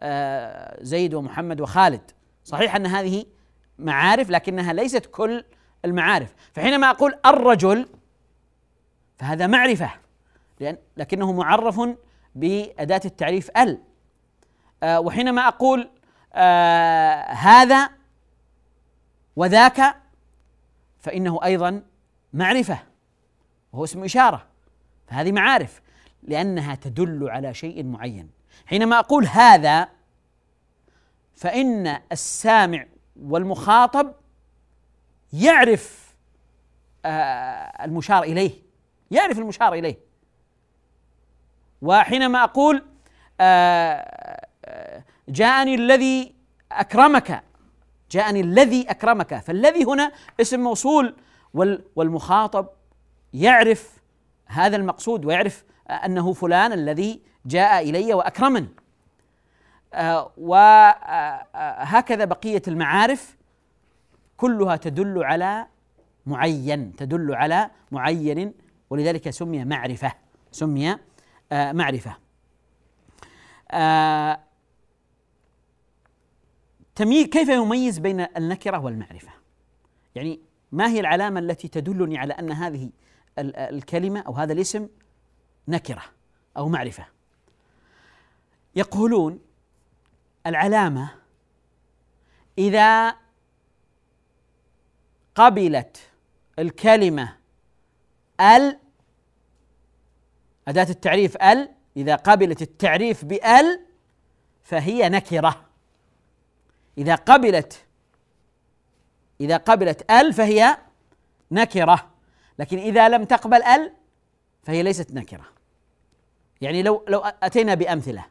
آه، 0.00 0.82
زيد 0.82 1.14
ومحمد 1.14 1.60
وخالد. 1.60 2.10
صحيح 2.44 2.76
أن 2.76 2.86
هذه 2.86 3.24
معارف 3.82 4.30
لكنها 4.30 4.72
ليست 4.72 5.06
كل 5.06 5.44
المعارف. 5.84 6.34
فحينما 6.52 6.90
أقول 6.90 7.14
الرجل 7.26 7.88
فهذا 9.18 9.46
معرفة 9.46 9.90
لأن 10.60 10.76
لكنه 10.96 11.32
معرف 11.32 11.80
بأداة 12.34 13.00
التعريف 13.04 13.50
ال. 13.58 13.78
آه 14.82 15.00
وحينما 15.00 15.48
أقول 15.48 15.90
آه 16.34 17.22
هذا 17.22 17.90
وذاك 19.36 19.96
فإنه 20.98 21.44
أيضا 21.44 21.82
معرفة 22.32 22.78
وهو 23.72 23.84
اسم 23.84 24.04
إشارة. 24.04 24.46
فهذه 25.06 25.32
معارف 25.32 25.82
لأنها 26.22 26.74
تدل 26.74 27.30
على 27.30 27.54
شيء 27.54 27.84
معين. 27.84 28.30
حينما 28.66 28.98
أقول 28.98 29.26
هذا 29.26 29.88
فإن 31.34 31.98
السامع 32.12 32.86
والمخاطب 33.20 34.12
يعرف 35.32 36.14
آه 37.04 37.84
المشار 37.84 38.22
إليه 38.22 38.52
يعرف 39.10 39.38
المشار 39.38 39.74
إليه. 39.74 39.98
وحينما 41.82 42.44
أقول 42.44 42.84
آه 43.40 44.46
جاءني 45.28 45.74
الذي 45.74 46.34
أكرمك 46.72 47.42
جاءني 48.10 48.40
الذي 48.40 48.90
أكرمك 48.90 49.38
فالذي 49.38 49.84
هنا 49.84 50.12
اسم 50.40 50.60
موصول 50.60 51.16
والمخاطب 51.96 52.68
يعرف 53.32 53.90
هذا 54.46 54.76
المقصود 54.76 55.24
ويعرف 55.24 55.64
أنه 55.90 56.32
فلان 56.32 56.72
الذي 56.72 57.20
جاء 57.46 57.90
إلي 57.90 58.14
وأكرمني. 58.14 58.68
آه 58.68 58.81
وهكذا 60.36 62.24
بقية 62.24 62.62
المعارف 62.68 63.36
كلها 64.36 64.76
تدل 64.76 65.24
على 65.24 65.66
معين 66.26 66.96
تدل 66.96 67.34
على 67.34 67.70
معين 67.90 68.54
ولذلك 68.90 69.30
سمي 69.30 69.64
معرفة 69.64 70.12
سمي 70.52 70.96
آه 71.52 71.72
معرفة. 71.72 72.16
آه 73.70 74.40
تمييز 76.94 77.26
كيف 77.26 77.48
يميز 77.48 77.98
بين 77.98 78.20
النكرة 78.20 78.78
والمعرفة؟ 78.78 79.32
يعني 80.14 80.40
ما 80.72 80.88
هي 80.88 81.00
العلامة 81.00 81.40
التي 81.40 81.68
تدلني 81.68 82.18
على 82.18 82.32
أن 82.32 82.52
هذه 82.52 82.90
الكلمة 83.38 84.20
أو 84.20 84.32
هذا 84.32 84.52
الاسم 84.52 84.88
نكرة 85.68 86.02
أو 86.56 86.68
معرفة؟ 86.68 87.06
يقولون 88.76 89.38
العلامة 90.46 91.10
إذا 92.58 93.16
قبلت 95.34 95.98
الكلمة 96.58 97.36
ال 98.40 98.78
أداة 100.68 100.86
التعريف 100.90 101.36
ال 101.36 101.68
إذا 101.96 102.14
قبلت 102.14 102.62
التعريف 102.62 103.24
بال 103.24 103.80
فهي 104.62 105.08
نكرة. 105.08 105.64
إذا 106.98 107.14
قبلت 107.14 107.84
إذا 109.40 109.56
قبلت 109.56 110.10
ال 110.10 110.32
فهي 110.32 110.76
نكرة. 111.50 112.10
لكن 112.58 112.78
إذا 112.78 113.08
لم 113.08 113.24
تقبل 113.24 113.62
ال 113.62 113.92
فهي 114.62 114.82
ليست 114.82 115.12
نكرة. 115.12 115.44
يعني 116.60 116.82
لو 116.82 117.04
لو 117.08 117.20
أتينا 117.20 117.74
بأمثلة. 117.74 118.24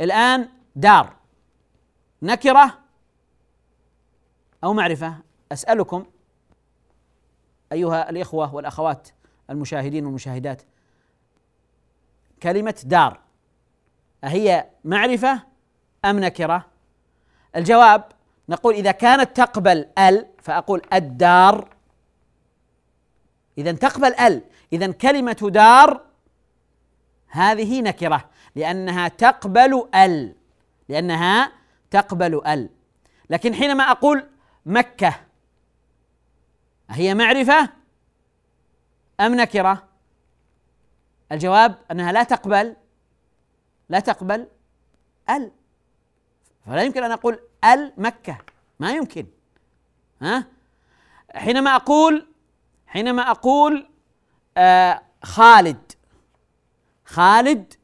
الآن 0.00 0.48
دار. 0.76 1.16
نكرة 2.22 2.78
أو 4.64 4.72
معرفة. 4.72 5.14
أسألكم 5.52 6.06
أيها 7.72 8.10
الإخوة 8.10 8.54
والأخوات 8.54 9.08
المشاهدين 9.50 10.06
والمشاهدات 10.06 10.62
كلمة 12.42 12.82
دار 12.84 13.20
أهي 14.24 14.66
معرفة 14.84 15.42
أم 16.04 16.20
نكرة؟ 16.20 16.66
الجواب 17.56 18.04
نقول 18.48 18.74
إذا 18.74 18.90
كانت 18.90 19.36
تقبل 19.36 19.88
ال 19.98 20.26
فأقول 20.42 20.82
الدار. 20.92 21.68
إذا 23.58 23.72
تقبل 23.72 24.14
ال 24.14 24.42
إذا 24.72 24.92
كلمة 24.92 25.50
دار 25.52 26.00
هذه 27.28 27.82
نكرة 27.82 28.30
لأنها 28.54 29.08
تقبل 29.08 29.88
ال 29.94 30.34
لأنها 30.88 31.52
تقبل 31.90 32.46
ال. 32.46 32.68
لكن 33.30 33.54
حينما 33.54 33.84
أقول 33.84 34.30
مكة 34.66 35.14
هي 36.90 37.14
معرفة 37.14 37.68
أم 39.20 39.34
نكرة؟ 39.34 39.88
الجواب 41.32 41.78
أنها 41.90 42.12
لا 42.12 42.22
تقبل 42.22 42.76
لا 43.88 44.00
تقبل 44.00 44.48
ال. 45.30 45.52
فلا 46.66 46.82
يمكن 46.82 47.04
أن 47.04 47.12
أقول 47.12 47.40
ال 47.64 47.92
مكة 47.96 48.38
ما 48.80 48.90
يمكن. 48.90 49.26
ها؟ 50.22 50.46
حينما 51.34 51.76
أقول 51.76 52.26
حينما 52.86 53.30
أقول 53.30 53.90
آه 54.56 55.02
خالد 55.22 55.92
خالد 57.04 57.74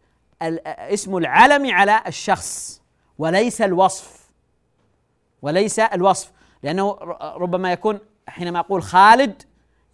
اسم 0.67 1.17
العلم 1.17 1.71
على 1.71 2.03
الشخص. 2.07 2.82
وليس 3.23 3.63
الوصف. 3.63 4.29
وليس 5.43 5.79
الوصف. 5.79 6.31
لأنه 6.63 6.99
ربما 7.21 7.73
يكون 7.73 7.99
حينما 8.27 8.59
أقول 8.59 8.83
خالد 8.83 9.43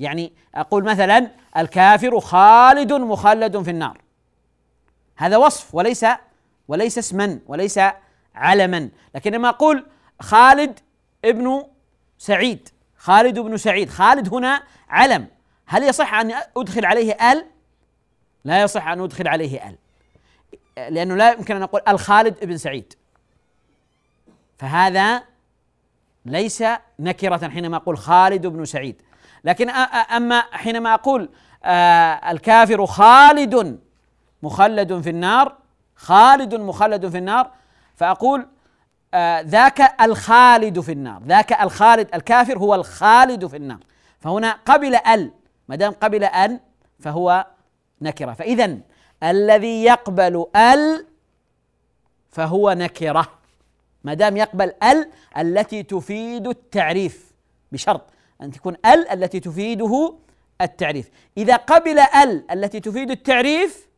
يعني 0.00 0.32
أقول 0.54 0.84
مثلا 0.84 1.30
الكافر 1.56 2.20
خالد 2.20 2.92
مخلد 2.92 3.62
في 3.62 3.70
النار. 3.70 4.00
هذا 5.16 5.36
وصف 5.36 5.74
وليس 5.74 6.06
وليس 6.68 6.98
اسما 6.98 7.38
وليس 7.46 7.80
علما. 8.34 8.88
لكن 9.14 9.32
لما 9.32 9.48
أقول 9.48 9.86
خالد 10.20 10.80
ابن 11.24 11.64
سعيد 12.18 12.68
خالد 12.96 13.38
بن 13.38 13.56
سعيد 13.56 13.90
خالد 13.90 14.34
هنا 14.34 14.62
علم. 14.88 15.26
هل 15.66 15.82
يصح 15.82 16.14
أن 16.14 16.34
أدخل 16.56 16.84
عليه 16.84 17.32
ال؟ 17.32 17.46
لا 18.44 18.62
يصح 18.62 18.88
أن 18.88 19.00
أدخل 19.00 19.28
عليه 19.28 19.68
ال. 19.68 19.78
لأنه 20.94 21.14
لا 21.14 21.32
يمكن 21.32 21.56
أن 21.56 21.62
أقول 21.62 21.80
الخالد 21.88 22.38
ابن 22.42 22.56
سعيد. 22.56 22.97
فهذا 24.58 25.22
ليس 26.24 26.64
نكرة 26.98 27.48
حينما 27.48 27.76
أقول 27.76 27.98
خالد 27.98 28.46
بن 28.46 28.64
سعيد. 28.64 29.02
لكن 29.44 29.70
أما 29.70 30.40
حينما 30.50 30.94
أقول 30.94 31.30
الكافر 32.30 32.86
خالد 32.86 33.80
مخلد 34.42 35.00
في 35.00 35.10
النار 35.10 35.56
خالد 35.96 36.54
مخلد 36.54 37.08
في 37.08 37.18
النار 37.18 37.50
فأقول 37.94 38.48
ذاك 39.40 40.00
الخالد 40.00 40.80
في 40.80 40.92
النار 40.92 41.22
ذاك 41.26 41.52
الخالد 41.52 42.14
الكافر 42.14 42.58
هو 42.58 42.74
الخالد 42.74 43.46
في 43.46 43.56
النار. 43.56 43.78
فهنا 44.20 44.58
قبل 44.66 44.94
ال 44.94 45.32
ما 45.68 45.76
دام 45.76 45.92
قبل 45.92 46.24
أن 46.24 46.60
فهو 47.00 47.46
نكرة. 48.00 48.32
فاذا 48.32 48.78
الذي 49.22 49.84
يقبل 49.84 50.46
ال 50.56 51.06
فهو 52.30 52.72
نكرة. 52.72 53.37
ما 54.08 54.14
دام 54.14 54.36
يقبل 54.36 54.72
ال 54.82 55.10
التي 55.38 55.82
تفيد 55.82 56.46
التعريف 56.46 57.32
بشرط 57.72 58.10
أن 58.42 58.50
تكون 58.50 58.74
ال 58.74 59.08
التي 59.08 59.40
تفيده 59.40 60.14
التعريف. 60.60 61.10
إذا 61.36 61.56
قبل 61.56 61.98
ال 61.98 62.50
التي 62.50 62.80
تفيد 62.80 63.10
التعريف 63.10 63.88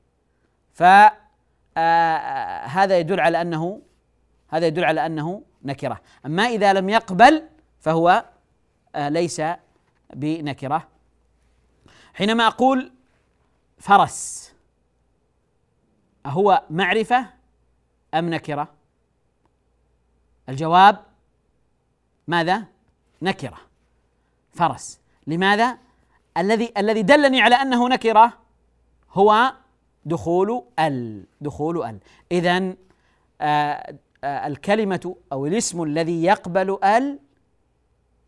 فهذا 0.73 1.15
آه، 1.77 2.99
يدل 2.99 3.21
على 3.21 3.41
أنه 3.41 3.83
هذا 4.49 4.67
يدل 4.67 4.85
على 4.85 5.07
أنه 5.07 5.43
نكرة. 5.65 6.01
أما 6.27 6.43
إذا 6.43 6.73
لم 6.73 6.89
يقبل 6.89 7.49
فهو 7.81 8.25
آه، 8.95 9.09
ليس 9.09 9.43
بنكرة. 10.15 10.89
حينما 12.15 12.47
أقول 12.47 12.93
فرس 13.79 14.53
أهو 16.27 16.63
معرفة 16.71 17.27
أم 18.15 18.31
نكرة؟ 18.31 18.80
الجواب 20.51 20.99
ماذا؟ 22.29 22.65
نكرة. 23.23 23.59
فرس. 24.53 25.01
لماذا؟ 25.27 25.79
الذي 26.37 26.73
الذي 26.77 27.03
دلني 27.03 27.41
على 27.41 27.55
أنه 27.55 27.89
نكرة 27.89 28.33
هو 29.11 29.53
دخول 30.05 30.63
ال. 30.79 31.27
دخول 31.41 31.85
ال. 31.85 31.99
إذا 32.33 32.75
آه 33.41 33.99
آه 34.25 34.47
الكلمة 34.47 35.17
أو 35.33 35.47
الاسم 35.47 35.83
الذي 35.83 36.25
يقبل 36.25 36.79
ال 36.85 37.19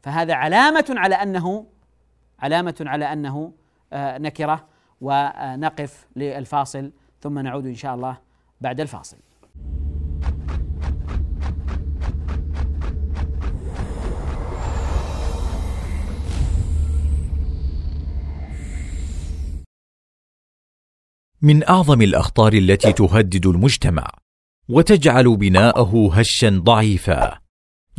فهذا 0.03 0.35
علامة 0.35 0.85
على 0.89 1.15
أنه 1.15 1.67
علامة 2.39 2.85
على 2.87 3.13
أنه 3.13 3.53
آه 3.93 4.19
نكرة. 4.19 4.67
ونقف 5.01 6.07
للفاصل 6.17 6.93
ثم 7.21 7.39
نعود 7.39 7.67
إن 7.67 7.75
شاء 7.75 7.95
الله 7.95 8.19
بعد 8.61 8.81
الفاصل. 8.81 9.17
من 21.43 21.69
أعظم 21.69 22.03
الأخطار 22.03 22.53
التي 22.53 22.93
تهدد 22.93 23.47
المجتمع 23.47 24.11
وتجعل 24.69 25.37
بناءه 25.37 26.11
هشا 26.13 26.49
ضعيفا. 26.65 27.39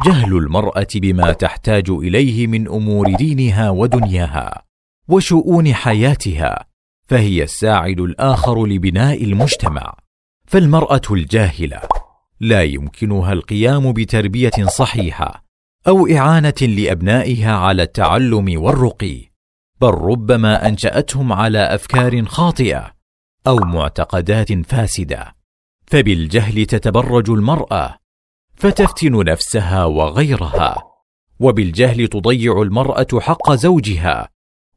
جهل 0.06 0.38
المرأة 0.38 0.88
بما 0.96 1.32
تحتاج 1.32 1.90
إليه 1.90 2.48
من 2.48 2.68
أمور 2.68 3.16
دينها 3.16 3.70
ودنياها 3.70 4.64
وشؤون 5.08 5.74
حياتها 5.74 6.66
فهي 7.08 7.44
الساعد 7.44 8.00
الآخر 8.00 8.66
لبناء 8.66 9.24
المجتمع. 9.24 9.96
فالمرأة 10.48 11.02
الجاهلة 11.12 11.82
لا 12.40 12.64
يمكنها 12.64 13.34
القيام 13.34 13.94
بتربية 13.94 14.66
صحيحة 14.68 15.44
أو 15.88 16.08
إعانة 16.08 16.62
لأبنائها 16.62 17.52
على 17.52 17.84
التعلم 17.84 18.62
والرقي 18.62 19.32
بل 19.82 19.92
ربما 19.92 20.68
أنشأتهم 20.68 21.34
على 21.34 21.60
أفكار 21.60 22.26
خاطئة 22.26 22.93
أو 23.48 23.56
معتقدات 23.56 24.54
فاسدة. 24.54 25.36
فبالجهل 25.88 26.66
تتبرج 26.66 27.30
المرأة 27.30 27.98
فتفتن 28.56 29.26
نفسها 29.26 29.86
وغيرها. 29.86 30.84
وبالجهل 31.40 32.08
تضيع 32.08 32.62
المرأة 32.62 33.08
حق 33.20 33.52
زوجها 33.52 34.30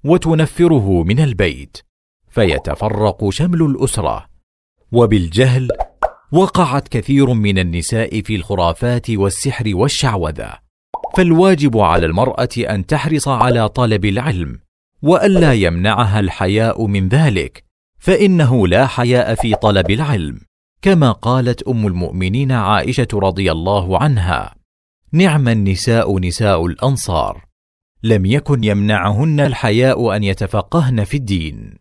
وتنفره 0.04 1.02
من 1.02 1.20
البيت 1.20 1.78
فيتفرق 2.28 3.30
شمل 3.30 3.62
الأسرة. 3.62 4.26
وبالجهل 4.92 5.68
وقعت 6.32 6.88
كثير 6.88 7.34
من 7.34 7.58
النساء 7.58 8.20
في 8.20 8.36
الخرافات 8.36 9.10
والسحر 9.10 9.64
والشعوذة. 9.74 10.58
فالواجب 11.16 11.78
على 11.78 12.06
المرأة 12.06 12.48
أن 12.58 12.86
تحرص 12.86 13.28
على 13.28 13.68
طلب 13.68 14.04
العلم 14.04 14.58
والا 15.02 15.52
يمنعها 15.52 16.20
الحياء 16.20 16.86
من 16.86 17.08
ذلك. 17.08 17.65
فإنه 17.98 18.68
لا 18.68 18.86
حياء 18.86 19.34
في 19.34 19.54
طلب 19.54 19.90
العلم 19.90 20.40
كما 20.82 21.12
قالت 21.12 21.62
أم 21.62 21.86
المؤمنين 21.86 22.52
عائشة 22.52 23.08
رضي 23.14 23.52
الله 23.52 24.02
عنها 24.02 24.54
نعم 25.12 25.48
النساء 25.48 26.18
نساء 26.18 26.66
الأنصار 26.66 27.46
لم 28.02 28.26
يكن 28.26 28.64
يمنعهن 28.64 29.40
الحياء 29.40 30.16
أن 30.16 30.22
يتفقهن 30.24 31.04
في 31.04 31.16
الدين. 31.16 31.78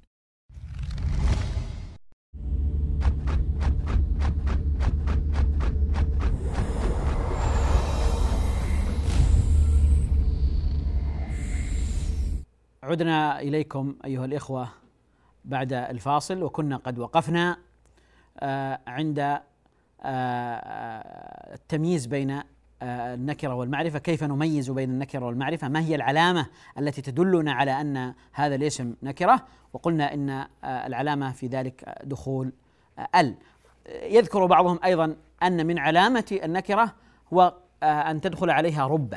عدنا 12.84 13.40
إليكم 13.42 13.96
أيها 14.06 14.26
الإخوة. 14.26 14.85
بعد 15.46 15.74
الفاصل 15.74 16.44
وكنا 16.44 16.78
قد 16.78 17.00
وقفنا 17.00 17.58
آه، 18.40 18.80
عند 18.88 19.20
آه، 19.20 19.44
آه، 20.02 21.54
التمييز 21.54 22.06
بين 22.06 22.42
النكرة 22.82 23.56
والمعرفة. 23.56 24.00
كيف 24.00 24.24
نميز 24.24 24.72
بين 24.72 24.90
النكرة 24.90 25.26
والمعرفة؟ 25.26 25.68
ما 25.68 25.80
هي 25.80 25.96
العلامة 25.96 26.48
التي 26.78 27.02
تدلنا 27.02 27.54
على 27.54 27.82
أن 27.82 28.14
هذا 28.32 28.56
الاسم 28.56 28.96
نكرة؟ 29.04 29.46
وقلنا 29.74 30.14
إن 30.14 30.46
العلامة 30.64 31.32
في 31.32 31.48
ذلك 31.48 31.96
دخول 32.04 32.54
ال. 33.16 33.36
يذكر 34.04 34.46
بعضهم 34.46 34.80
أيضا 34.84 35.16
أن 35.44 35.66
من 35.68 35.80
علامة 35.80 36.40
النكرة 36.44 36.94
هو 37.34 37.54
أن 37.84 38.22
تدخل 38.22 38.50
عليها 38.50 38.88
رب. 38.88 39.16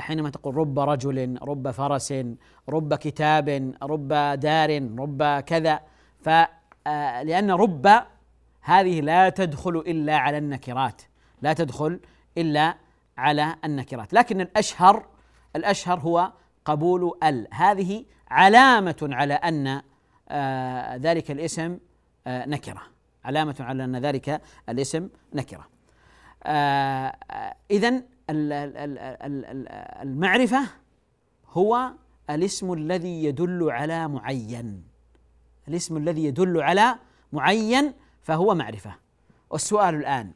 حينما 0.00 0.30
تقول 0.30 0.56
رب 0.56 0.78
رجل 0.78 1.38
رب 1.42 1.70
فرس 1.70 2.14
رب 2.68 2.94
كتاب 2.94 3.74
رب 3.82 4.08
دار 4.40 4.70
رب 4.98 5.40
كذا 5.40 5.80
ف 6.20 6.28
لأن 7.24 7.50
رب 7.50 7.86
هذه 8.62 9.00
لا 9.00 9.28
تدخل 9.28 9.76
إلا 9.76 10.16
على 10.16 10.38
النكرات 10.38 11.02
لا 11.42 11.52
تدخل 11.52 12.00
إلا 12.38 12.74
على 13.18 13.56
النكرات. 13.64 14.14
لكن 14.14 14.40
الأشهر 14.40 15.06
الأشهر 15.56 16.00
هو 16.00 16.32
قبول 16.64 17.18
ال. 17.22 17.48
هذه 17.52 18.04
علامة 18.30 18.96
على 19.02 19.34
أن 19.34 19.82
آه 20.28 20.96
ذلك 20.96 21.30
الاسم 21.30 21.78
آه 22.26 22.46
نكرة. 22.46 22.82
علامة 23.24 23.56
على 23.60 23.84
أن 23.84 23.96
ذلك 23.96 24.42
الاسم 24.68 25.08
نكرة. 25.34 25.68
آه 26.44 27.16
إذا 27.70 28.02
المعرفة 30.02 30.66
هو 31.48 31.92
الاسم 32.30 32.72
الذي 32.72 33.24
يدل 33.24 33.70
على 33.70 34.08
معين. 34.08 34.84
الاسم 35.68 35.96
الذي 35.96 36.24
يدل 36.24 36.60
على 36.60 36.98
معين 37.32 37.92
فهو 38.22 38.54
معرفة. 38.54 38.94
والسؤال 39.50 39.94
الآن 39.94 40.32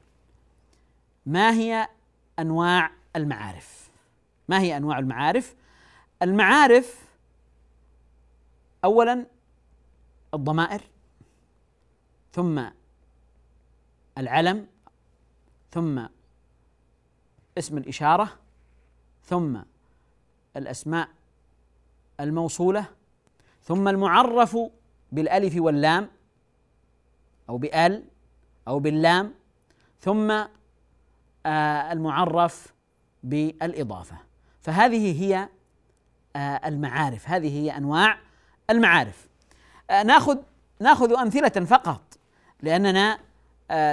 ما 1.27 1.53
هي 1.53 1.89
أنواع 2.39 2.91
المعارف؟ 3.17 3.91
ما 4.49 4.61
هي 4.61 4.77
أنواع 4.77 4.99
المعارف؟ 4.99 5.55
المعارف 6.23 7.09
أولا 8.85 9.27
الضمائر 10.35 10.83
ثم 12.33 12.65
العلم 14.19 14.67
ثم 15.71 16.07
اسم 17.59 17.79
الإشارة 17.79 18.29
ثم 19.25 19.57
الأسماء 20.57 21.09
الموصولة 22.21 22.85
ثم 23.63 23.89
المعرف 23.89 24.59
بالألف 25.13 25.55
واللام 25.57 26.09
أو 27.49 27.59
بأل 27.59 28.05
أو 28.69 28.79
باللام 28.79 29.35
ثم 30.01 30.31
آه 31.47 31.93
المعرف 31.93 32.75
بالإضافة. 33.23 34.17
فهذه 34.61 35.23
هي 35.23 35.49
آه 36.37 36.69
المعارف. 36.69 37.29
هذه 37.29 37.59
هي 37.59 37.77
أنواع 37.77 38.19
المعارف. 38.71 39.29
آه 39.91 40.03
ناخذ 40.03 40.39
ناخذ 40.81 41.13
أمثلة 41.13 41.65
فقط 41.65 42.19
لأننا 42.63 43.19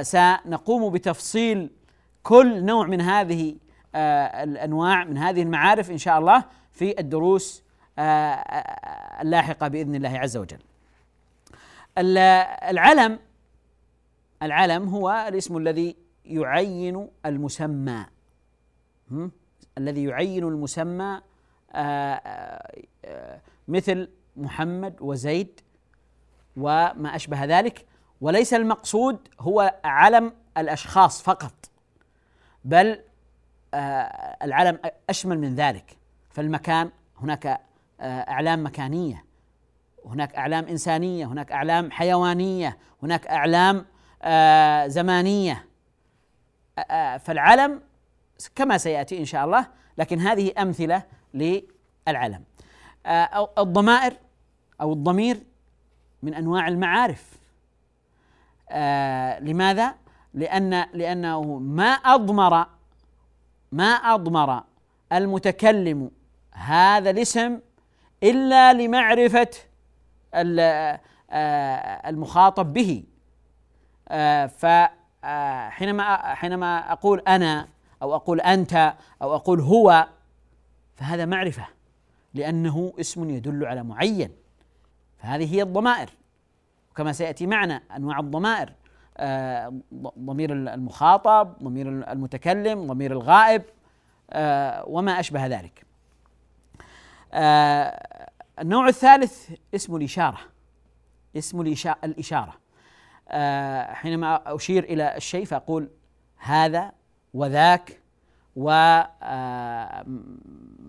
سنقوم 0.02 0.94
بتفصيل 0.94 1.70
كل 2.26 2.66
نوع 2.66 2.88
من 2.88 3.02
هذه 3.02 3.56
آه 3.96 4.44
الأنواع 4.44 5.04
من 5.04 5.18
هذه 5.18 5.42
المعارف 5.42 5.92
إن 5.92 5.98
شاء 5.98 6.20
الله 6.20 6.46
في 6.72 7.00
الدروس 7.00 7.64
آه، 8.00 8.02
آه، 8.02 9.22
اللاحقة 9.22 9.68
بإذن 9.68 9.96
الله 9.96 10.20
عز 10.20 10.38
وجل. 10.38 10.60
العلم 11.98 13.20
العلم 14.44 14.90
هو 14.90 15.26
الاسم 15.28 15.58
الذي 15.58 15.96
يعين 16.26 17.08
المسمى. 17.26 18.06
الذي 19.78 20.04
يعين 20.04 20.44
المسمى 20.44 21.22
مثل 23.68 24.10
محمد 24.38 24.96
وزيد 25.02 25.62
وما 26.58 27.16
أشبه 27.16 27.46
ذلك. 27.46 27.86
وليس 28.22 28.54
المقصود 28.54 29.28
هو 29.40 29.80
علم 29.84 30.34
الأشخاص 30.58 31.22
فقط. 31.22 31.75
بل 32.66 33.00
العلم 34.44 34.80
أشمل 35.10 35.40
من 35.40 35.56
ذلك. 35.56 35.98
فالمكان 36.30 36.92
هناك 37.18 37.62
أعلام 38.02 38.66
مكانية 38.66 39.26
هناك 40.06 40.36
أعلام 40.36 40.66
إنسانية 40.66 41.26
هناك 41.26 41.52
أعلام 41.52 41.92
حيوانية 41.92 42.78
هناك 43.04 43.28
أعلام 43.28 43.86
زمانية. 44.90 45.66
فالعلم 47.20 47.82
كما 48.56 48.78
سيأتي 48.78 49.20
إن 49.20 49.26
شاء 49.26 49.46
الله 49.46 49.68
لكن 49.98 50.20
هذه 50.20 50.52
أمثلة 50.62 51.04
للعلم 51.34 52.44
الضمائر 53.58 54.14
أو 54.82 54.94
الضمير 54.94 55.44
من 56.24 56.34
أنواع 56.34 56.68
المعارف. 56.68 57.38
لماذا؟ 59.42 59.96
لأن 60.36 60.86
لأنه 60.94 61.60
ما 61.60 61.92
أضمر 61.92 62.66
ما 63.72 63.86
أضمر 63.86 64.64
المتكلم 65.14 66.12
هذا 66.52 67.10
الاسم 67.10 67.60
إلا 68.24 68.74
لمعرفة 68.74 69.50
المخاطب 72.08 72.74
به. 72.74 73.04
فحينما 74.48 76.34
حينما 76.36 76.92
أقول 76.92 77.20
أنا 77.20 77.68
أو 78.02 78.16
أقول 78.16 78.42
أنت 78.42 78.94
أو 79.22 79.36
أقول 79.36 79.62
هو 79.62 80.08
فهذا 80.96 81.26
معرفة 81.26 81.68
لأنه 82.34 82.94
اسم 83.00 83.30
يدل 83.30 83.66
على 83.66 83.84
معين 83.84 84.32
فهذه 85.18 85.56
هي 85.56 85.62
الضمائر. 85.62 86.10
كما 86.96 87.14
سيأتي 87.14 87.48
معنا 87.48 87.82
أنواع 87.96 88.20
الضمائر. 88.20 88.70
آه، 88.70 88.85
ضمير 90.20 90.54
المخاطب 90.54 91.64
ضمير 91.64 91.88
المتكلم 91.88 92.88
ضمير 92.88 93.12
الغائب 93.12 93.64
آه، 94.30 94.84
وما 94.88 95.20
أشبه 95.20 95.46
ذلك. 95.46 95.86
آه، 97.34 98.30
النوع 98.60 98.88
الثالث 98.88 99.52
اسم 99.76 99.96
الإشارة 99.96 100.40
اسم 101.38 101.62
الإشارة. 102.04 102.54
حينما 103.94 104.56
أشير 104.56 104.84
إلى 104.84 105.18
الشيء 105.18 105.46
فأقول 105.46 105.90
هذا 106.38 106.92
وذاك 107.34 108.00
وما 108.56 109.08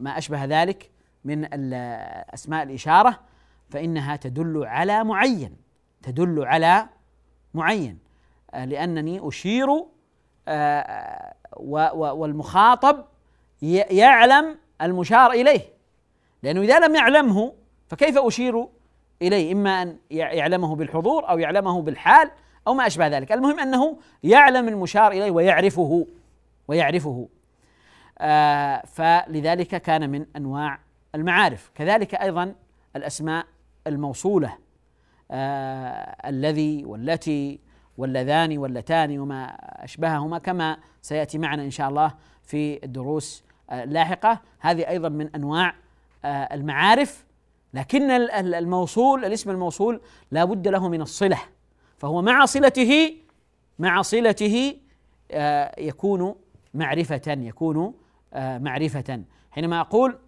أشبه 0.06 0.44
ذلك 0.44 0.90
من 1.24 1.48
أسماء 2.34 2.62
الإشارة 2.62 3.20
فإنها 3.70 4.16
تدل 4.16 4.64
على 4.66 5.04
معين 5.04 5.56
تدل 6.02 6.44
على 6.44 6.88
معين. 7.54 7.98
آه، 7.98 8.06
لأنني 8.64 9.29
أشير 9.29 9.85
آه، 10.49 11.35
والمخاطب 11.92 13.05
يعلم 13.62 14.57
المشار 14.83 15.31
إليه. 15.31 15.61
لأنه 16.42 16.61
إذا 16.61 16.79
لم 16.79 16.95
يعلمه 16.95 17.53
فكيف 17.88 18.19
أشير 18.19 18.69
إليه؟ 19.23 19.53
إما 19.53 19.83
أن 19.83 19.97
يعلمه 20.11 20.77
بالحضور 20.77 21.29
أو 21.29 21.38
يعلمه 21.38 21.83
بالحال 21.83 22.31
أو 22.66 22.75
ما 22.75 22.87
أشبه 22.87 23.07
ذلك. 23.07 23.33
المهم 23.33 23.61
أنه 23.61 23.99
يعلم 24.23 24.69
المشار 24.69 25.12
إليه 25.12 25.31
ويعرفه 25.31 26.07
ويعرفه. 26.69 27.29
آه 28.19 28.83
فلذلك 28.87 29.69
كان 29.69 30.11
من 30.11 30.27
أنواع 30.37 30.79
المعارف. 31.14 31.71
كذلك 31.75 32.14
أيضا 32.14 32.55
الأسماء 32.97 33.47
الموصولة 33.87 34.59
آه 35.31 36.29
الذي 36.29 36.85
والتي 36.85 37.65
واللذان 37.98 38.59
واللتان 38.59 39.18
وما 39.18 39.44
أشبههما 39.85 40.38
كما 40.38 40.76
سيأتي 41.02 41.38
معنا 41.38 41.62
إن 41.62 41.70
شاء 41.70 41.88
الله 41.88 42.14
في 42.42 42.85
الدروس 42.85 43.44
اللاحقة. 43.72 44.40
هذه 44.61 44.88
أيضا 44.88 45.09
من 45.09 45.35
أنواع 45.35 45.74
آه، 46.26 46.54
المعارف 46.54 47.24
لكن 47.74 48.11
الموصول 48.11 49.24
الاسم 49.24 49.50
الموصول 49.50 50.00
لا 50.30 50.44
بد 50.44 50.68
له 50.68 50.88
من 50.88 51.02
الصلة 51.02 51.38
فهو 51.98 52.22
مع 52.22 52.44
صلته 52.44 53.16
مع 53.78 54.02
صلته 54.02 54.76
آه، 55.30 55.80
يكون 55.80 56.35
معرفة 56.74 57.22
يكون 57.26 57.94
آه، 58.35 58.59
معرفة. 58.59 59.22
حينما 59.50 59.80
أقول 59.80 60.18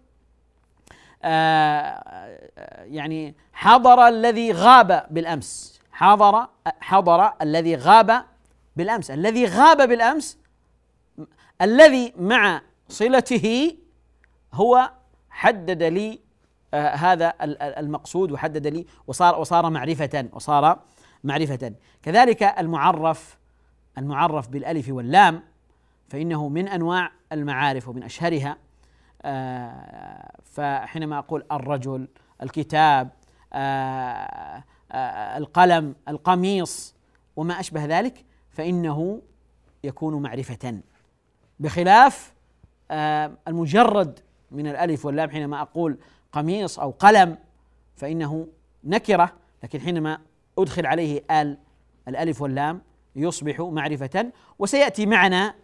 يعني 2.93 3.35
حضر 3.53 4.07
الذي 4.07 4.51
غاب 4.51 5.07
بالأمس 5.11 5.78
حضر 5.99 6.47
حضر 6.81 7.33
الذي 7.41 7.75
غاب 7.75 8.25
بالأمس. 8.75 9.11
الذي 9.11 9.45
غاب 9.45 9.89
بالأمس 9.89 10.37
الذي 11.61 12.13
مع 12.17 12.61
صلته 12.89 13.77
هو 14.53 14.91
حدد 15.29 15.83
لي 15.83 16.19
آه 16.73 16.95
هذا 16.95 17.33
المقصود 17.79 18.31
وحدد 18.31 18.67
لي 18.67 18.85
وصار 19.07 19.39
وصار 19.39 19.69
معرفة 19.69 20.29
وصار 20.33 20.79
معرفة. 21.23 21.73
كذلك 22.03 22.43
المعرف 22.43 23.37
المعرف 23.97 24.47
بالألف 24.47 24.89
واللام 24.89 25.43
فإنه 26.09 26.49
من 26.49 26.67
أنواع 26.67 27.11
المعارف 27.31 27.87
ومن 27.87 28.03
أشهرها. 28.03 28.57
آه 29.21 30.31
فحينما 30.43 31.19
أقول 31.19 31.45
الرجل 31.51 32.07
الكتاب 32.43 33.09
آه 33.53 34.63
القلم 35.37 35.95
القميص 36.07 36.95
وما 37.35 37.59
أشبه 37.59 37.85
ذلك 37.85 38.25
فإنه 38.49 39.21
يكون 39.83 40.21
معرفة. 40.21 40.81
بخلاف 41.59 42.33
آه، 42.91 43.31
المجرد 43.47 44.19
من 44.51 44.67
الألف 44.67 45.05
واللام 45.05 45.29
حينما 45.29 45.61
أقول 45.61 45.97
قميص 46.31 46.79
أو 46.79 46.91
قلم 46.91 47.37
فإنه 47.95 48.47
نكرة 48.83 49.33
لكن 49.63 49.81
حينما 49.81 50.19
أدخل 50.57 50.85
عليه 50.85 51.23
آل 51.31 51.57
الألف 52.07 52.41
واللام 52.41 52.81
يصبح 53.15 53.59
معرفة. 53.59 54.31
وسيأتي 54.59 55.05
معنا 55.05 55.55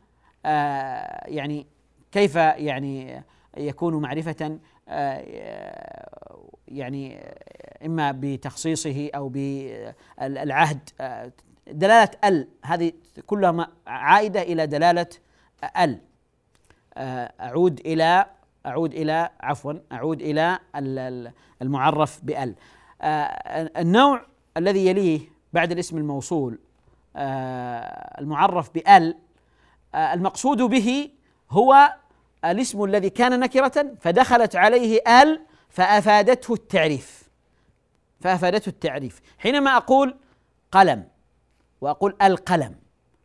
آه، 0.46 1.28
يعني 1.28 1.68
كيف 2.12 2.36
يعني 2.36 3.24
يكون 3.58 4.02
معرفة. 4.02 4.60
يعني 6.68 7.18
إما 7.86 8.12
بتخصيصه 8.16 9.10
أو 9.16 9.30
بالعهد 9.30 10.90
دلالة 11.68 12.12
ال 12.24 12.48
هذه 12.64 12.92
كلها 13.28 13.68
عائدة 13.88 14.42
إلى 14.42 14.68
دلالة 14.68 15.08
ال. 15.78 16.00
أعود 16.98 17.80
إلى 17.80 18.26
أعود 18.66 18.94
إلى 18.94 19.30
عفوا 19.42 19.74
أعود 19.92 20.22
إلى 20.22 20.60
المعرف 21.62 22.20
بال. 22.24 22.56
النوع 23.78 24.22
الذي 24.58 24.88
يليه 24.88 25.20
بعد 25.54 25.72
الاسم 25.72 25.98
الموصول 25.98 26.60
المعرف 28.20 28.70
بال 28.74 29.16
المقصود 29.96 30.62
به 30.62 31.10
هو 31.52 31.94
الاسم 32.46 32.84
الذي 32.84 33.10
كان 33.10 33.40
نكرة 33.40 33.86
فدخلت 34.02 34.56
عليه 34.56 35.02
ال 35.22 35.42
فأفادته 35.70 36.54
التعريف. 36.54 37.30
فأفادته 38.22 38.70
التعريف. 38.70 39.22
حينما 39.38 39.78
أقول 39.78 40.16
قلم 40.72 41.08
وأقول 41.82 42.16
القلم 42.22 42.76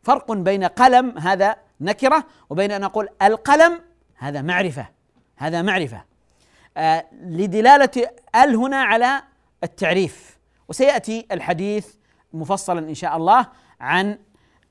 فرق 0.03 0.31
بين 0.31 0.63
قلم 0.63 1.17
هذا 1.17 1.55
نكرة 1.81 2.25
وبين 2.49 2.71
أن 2.71 2.83
أقول 2.83 3.09
القلم 3.21 3.81
هذا 4.17 4.41
معرفة 4.41 4.85
هذا 5.37 5.61
معرفة. 5.61 6.03
آه 6.77 7.05
لدلالة 7.21 8.09
ال 8.35 8.55
هنا 8.55 8.77
على 8.77 9.21
التعريف. 9.63 10.39
وسيأتي 10.69 11.27
الحديث 11.31 11.87
مفصلا 12.33 12.79
إن 12.79 12.93
شاء 12.93 13.17
الله 13.17 13.47
عن 13.81 14.17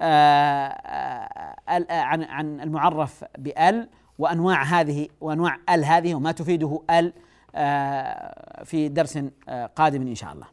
آه 0.03 0.69
آه 0.69 2.03
عن 2.03 2.23
عن 2.23 2.61
المعرف 2.61 3.25
بال 3.39 3.89
وأنواع 4.21 4.63
هذه 4.63 5.09
وأنواع 5.21 5.59
ال 5.71 5.85
هذه 5.85 6.15
وما 6.15 6.33
تفيده 6.33 6.83
ال 6.91 7.13
آه، 7.55 8.65
في 8.65 8.89
درس 8.89 9.19
آه، 9.49 9.67
قادم 9.67 10.03
إن 10.03 10.15
شاء 10.15 10.33
الله. 10.33 10.47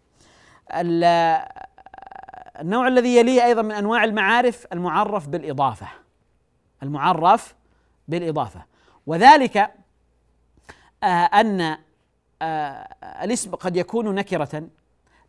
النوع 2.61 2.87
الذي 2.87 3.17
يليه 3.17 3.45
أيضا 3.45 3.61
من 3.61 3.71
أنواع 3.71 4.03
المعارف 4.03 4.67
المعرف 4.73 5.27
بالإضافة. 5.27 5.87
المعرف 6.83 7.55
بالإضافة 8.07 8.65
وذلك 9.07 9.57
آه، 11.03 11.05
أن 11.25 11.77
الاسم 13.23 13.55
قد 13.55 13.75
يكون 13.75 14.15
نكرة 14.15 14.67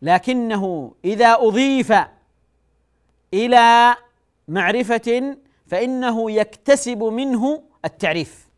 لكنه 0.01 0.93
إذا 1.05 1.33
أضيف 1.33 1.93
إلى 3.33 3.95
معرفة 4.47 5.37
فإنه 5.67 6.31
يكتسب 6.31 7.03
منه 7.03 7.68
التعريف 7.85 8.49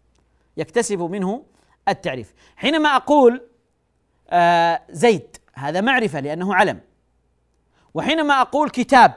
يكتسب 0.57 0.99
منه 1.01 1.43
التعريف. 1.88 2.34
حينما 2.55 2.95
أقول 2.95 3.47
آه 4.29 4.81
زيد 4.89 5.38
هذا 5.53 5.81
معرفة 5.81 6.19
لأنه 6.19 6.55
علم. 6.55 6.79
وحينما 7.93 8.41
أقول 8.41 8.69
كتاب 8.69 9.13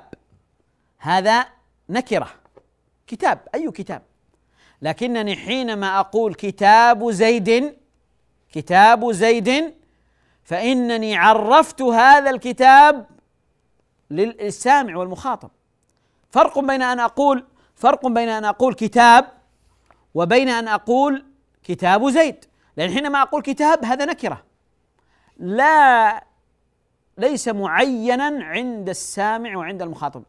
هذا 0.99 1.47
نكرة. 1.89 2.31
كتاب 3.07 3.39
أي 3.55 3.71
كتاب؟ 3.71 4.03
لكنني 4.83 5.37
حينما 5.37 6.01
أقول 6.01 6.35
كتاب 6.35 7.11
زيد 7.11 7.77
كتاب 8.53 9.13
زيد 9.13 9.75
فإنني 10.45 11.17
عرفت 11.17 11.83
هذا 11.83 12.31
الكتاب 12.31 13.07
للسامع 14.11 14.97
والمخاطب. 14.97 15.51
فرق 16.31 16.59
بين 16.59 16.83
أن 16.83 17.01
أقول 17.01 17.47
فرق 17.75 18.07
بين 18.07 18.29
أن 18.29 18.45
أقول 18.45 18.75
كتاب 18.75 19.34
وبين 20.15 20.49
أن 20.49 20.69
أقول 20.69 21.25
كتاب 21.63 22.09
زيد. 22.09 22.45
لأن 22.77 22.91
حينما 22.91 23.23
أقول 23.23 23.43
كتاب 23.43 23.85
هذا 23.85 24.05
نكرة. 24.05 24.45
لا 25.39 26.25
ليس 27.19 27.49
معينا 27.49 28.45
عند 28.45 28.89
السامع 28.89 29.57
وعند 29.57 29.83
المخاطب. 29.83 30.23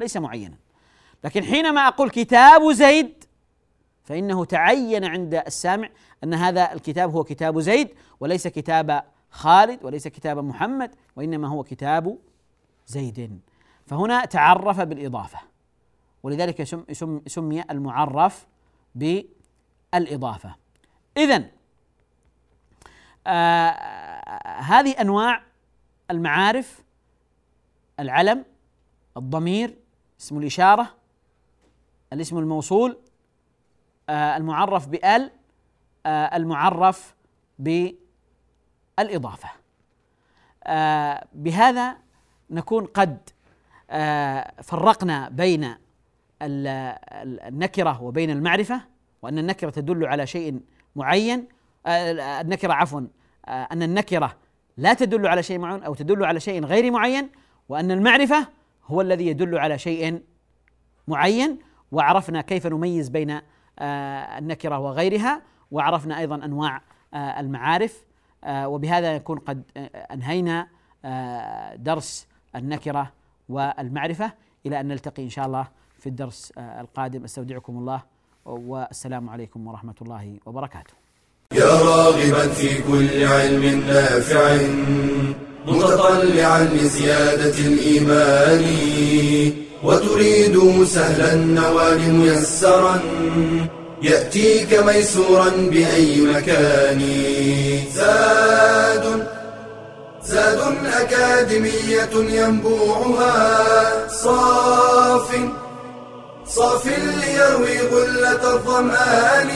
ليس 0.00 0.16
معينا. 0.16 0.56
لكن 1.24 1.44
حينما 1.44 1.88
أقول 1.88 2.10
كتاب 2.10 2.72
زيد 2.72 3.24
فإنه 4.04 4.44
تعين 4.44 5.04
عند 5.04 5.34
السامع 5.34 5.88
أن 6.24 6.34
هذا 6.34 6.72
الكتاب 6.72 7.10
هو 7.10 7.24
كتاب 7.24 7.60
زيد 7.60 7.88
وليس 8.20 8.46
كتاب 8.48 9.04
خالد 9.30 9.84
وليس 9.84 10.08
كتاب 10.08 10.38
محمد 10.38 10.94
وإنما 11.16 11.48
هو 11.48 11.62
كتاب 11.62 12.18
زيد. 12.86 13.40
فهنا 13.86 14.24
تعرف 14.24 14.80
بالإضافة. 14.80 15.38
ولذلك 16.22 16.62
سمي 17.26 17.64
المعرف 17.70 18.46
بالإضافة. 18.94 20.54
إذا 21.16 21.44
آه 23.26 23.70
هذه 24.60 25.00
أنواع 25.00 25.42
المعارف 26.10 26.82
العلم 28.00 28.44
الضمير 29.16 29.78
اسم 30.20 30.38
الإشارة 30.38 30.94
الاسم 32.12 32.38
الموصول 32.38 32.98
آه 34.08 34.36
المعرف 34.36 34.88
بال 34.88 35.30
آه 36.06 36.36
المعرف 36.36 37.14
بالإضافة. 37.58 39.48
آه 40.64 41.26
بهذا 41.32 41.96
نكون 42.50 42.84
قد 42.86 43.30
آه 43.90 44.62
فرقنا 44.62 45.28
بين 45.28 45.74
النكرة 46.42 48.02
وبين 48.02 48.30
المعرفة 48.30 48.80
وأن 49.22 49.38
النكرة 49.38 49.70
تدل 49.70 50.06
على 50.06 50.26
شيء 50.26 50.60
معين. 50.96 51.48
آه 51.86 52.40
النكرة 52.40 52.72
عفوا 52.72 53.00
آه 53.46 53.68
أن 53.72 53.82
النكرة 53.82 54.36
لا 54.76 54.94
تدل 54.94 55.26
على 55.26 55.42
شيء 55.42 55.58
معين 55.58 55.82
أو 55.82 55.94
تدل 55.94 56.24
على 56.24 56.40
شيء 56.40 56.64
غير 56.64 56.90
معين 56.90 57.28
وأن 57.68 57.90
المعرفة 57.90 58.48
هو 58.86 59.00
الذي 59.00 59.26
يدل 59.26 59.58
على 59.58 59.78
شيء 59.78 60.22
معين. 61.08 61.58
وعرفنا 61.92 62.40
كيف 62.40 62.66
نميز 62.66 63.08
بين 63.08 63.30
آه، 63.78 64.38
النكرة 64.38 64.78
وغيرها 64.78 65.42
وعرفنا 65.70 66.18
أيضا 66.18 66.34
أنواع 66.34 66.82
آه، 67.14 67.40
المعارف. 67.40 68.04
وبهذا 68.46 69.16
نكون 69.16 69.38
قد 69.38 69.62
أنهينا 70.12 70.68
درس 71.76 72.28
النكرة 72.56 73.12
والمعرفة. 73.48 74.32
إلى 74.66 74.80
أن 74.80 74.88
نلتقي 74.88 75.22
إن 75.24 75.28
شاء 75.28 75.46
الله. 75.46 75.68
في 75.98 76.06
الدرس 76.06 76.52
القادم 76.58 77.24
أستودعكم 77.24 77.78
الله 77.78 78.02
والسلام 78.44 79.30
عليكم 79.30 79.66
ورحمة 79.66 79.94
الله 80.02 80.36
وبركاته. 80.46 80.94
يا 81.52 81.72
راغبا 81.90 82.48
في 82.48 82.82
كل 82.82 83.24
علم 83.24 83.64
نافع 83.86 84.56
متطلعا 85.66 86.62
لزيادة 86.64 87.58
الإيمان 87.58 88.64
وتريد 89.84 90.84
سهلا 90.84 91.32
النوال 91.32 92.14
ميسرا 92.14 93.00
يأتيك 94.02 94.74
ميسورا 94.74 95.50
بأي 95.50 96.20
مكان 96.20 97.00
زاد 97.92 99.26
زاد 100.22 100.60
أكاديمية 100.86 102.14
ينبوعها 102.40 104.08
صاف 104.08 105.28
صاف 106.54 106.86
ليروي 106.86 107.78
غلة 107.92 108.54
الظمآن 108.54 109.50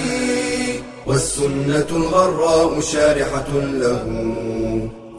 والسنة 1.07 1.87
الغراء 1.91 2.81
شارحة 2.81 3.49
له 3.55 4.05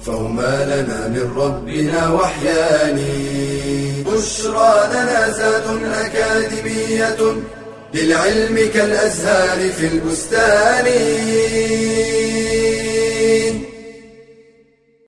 فهما 0.01 0.65
لنا 0.65 1.07
من 1.07 1.33
ربنا 1.37 2.13
وحيان. 2.13 2.99
بشرى 4.07 4.89
لنا 4.93 5.29
زاد 5.31 5.63
أكاديمية 5.93 7.17
للعلم 7.93 8.69
كالأزهار 8.73 9.69
في 9.69 9.87
البستان. 9.87 10.85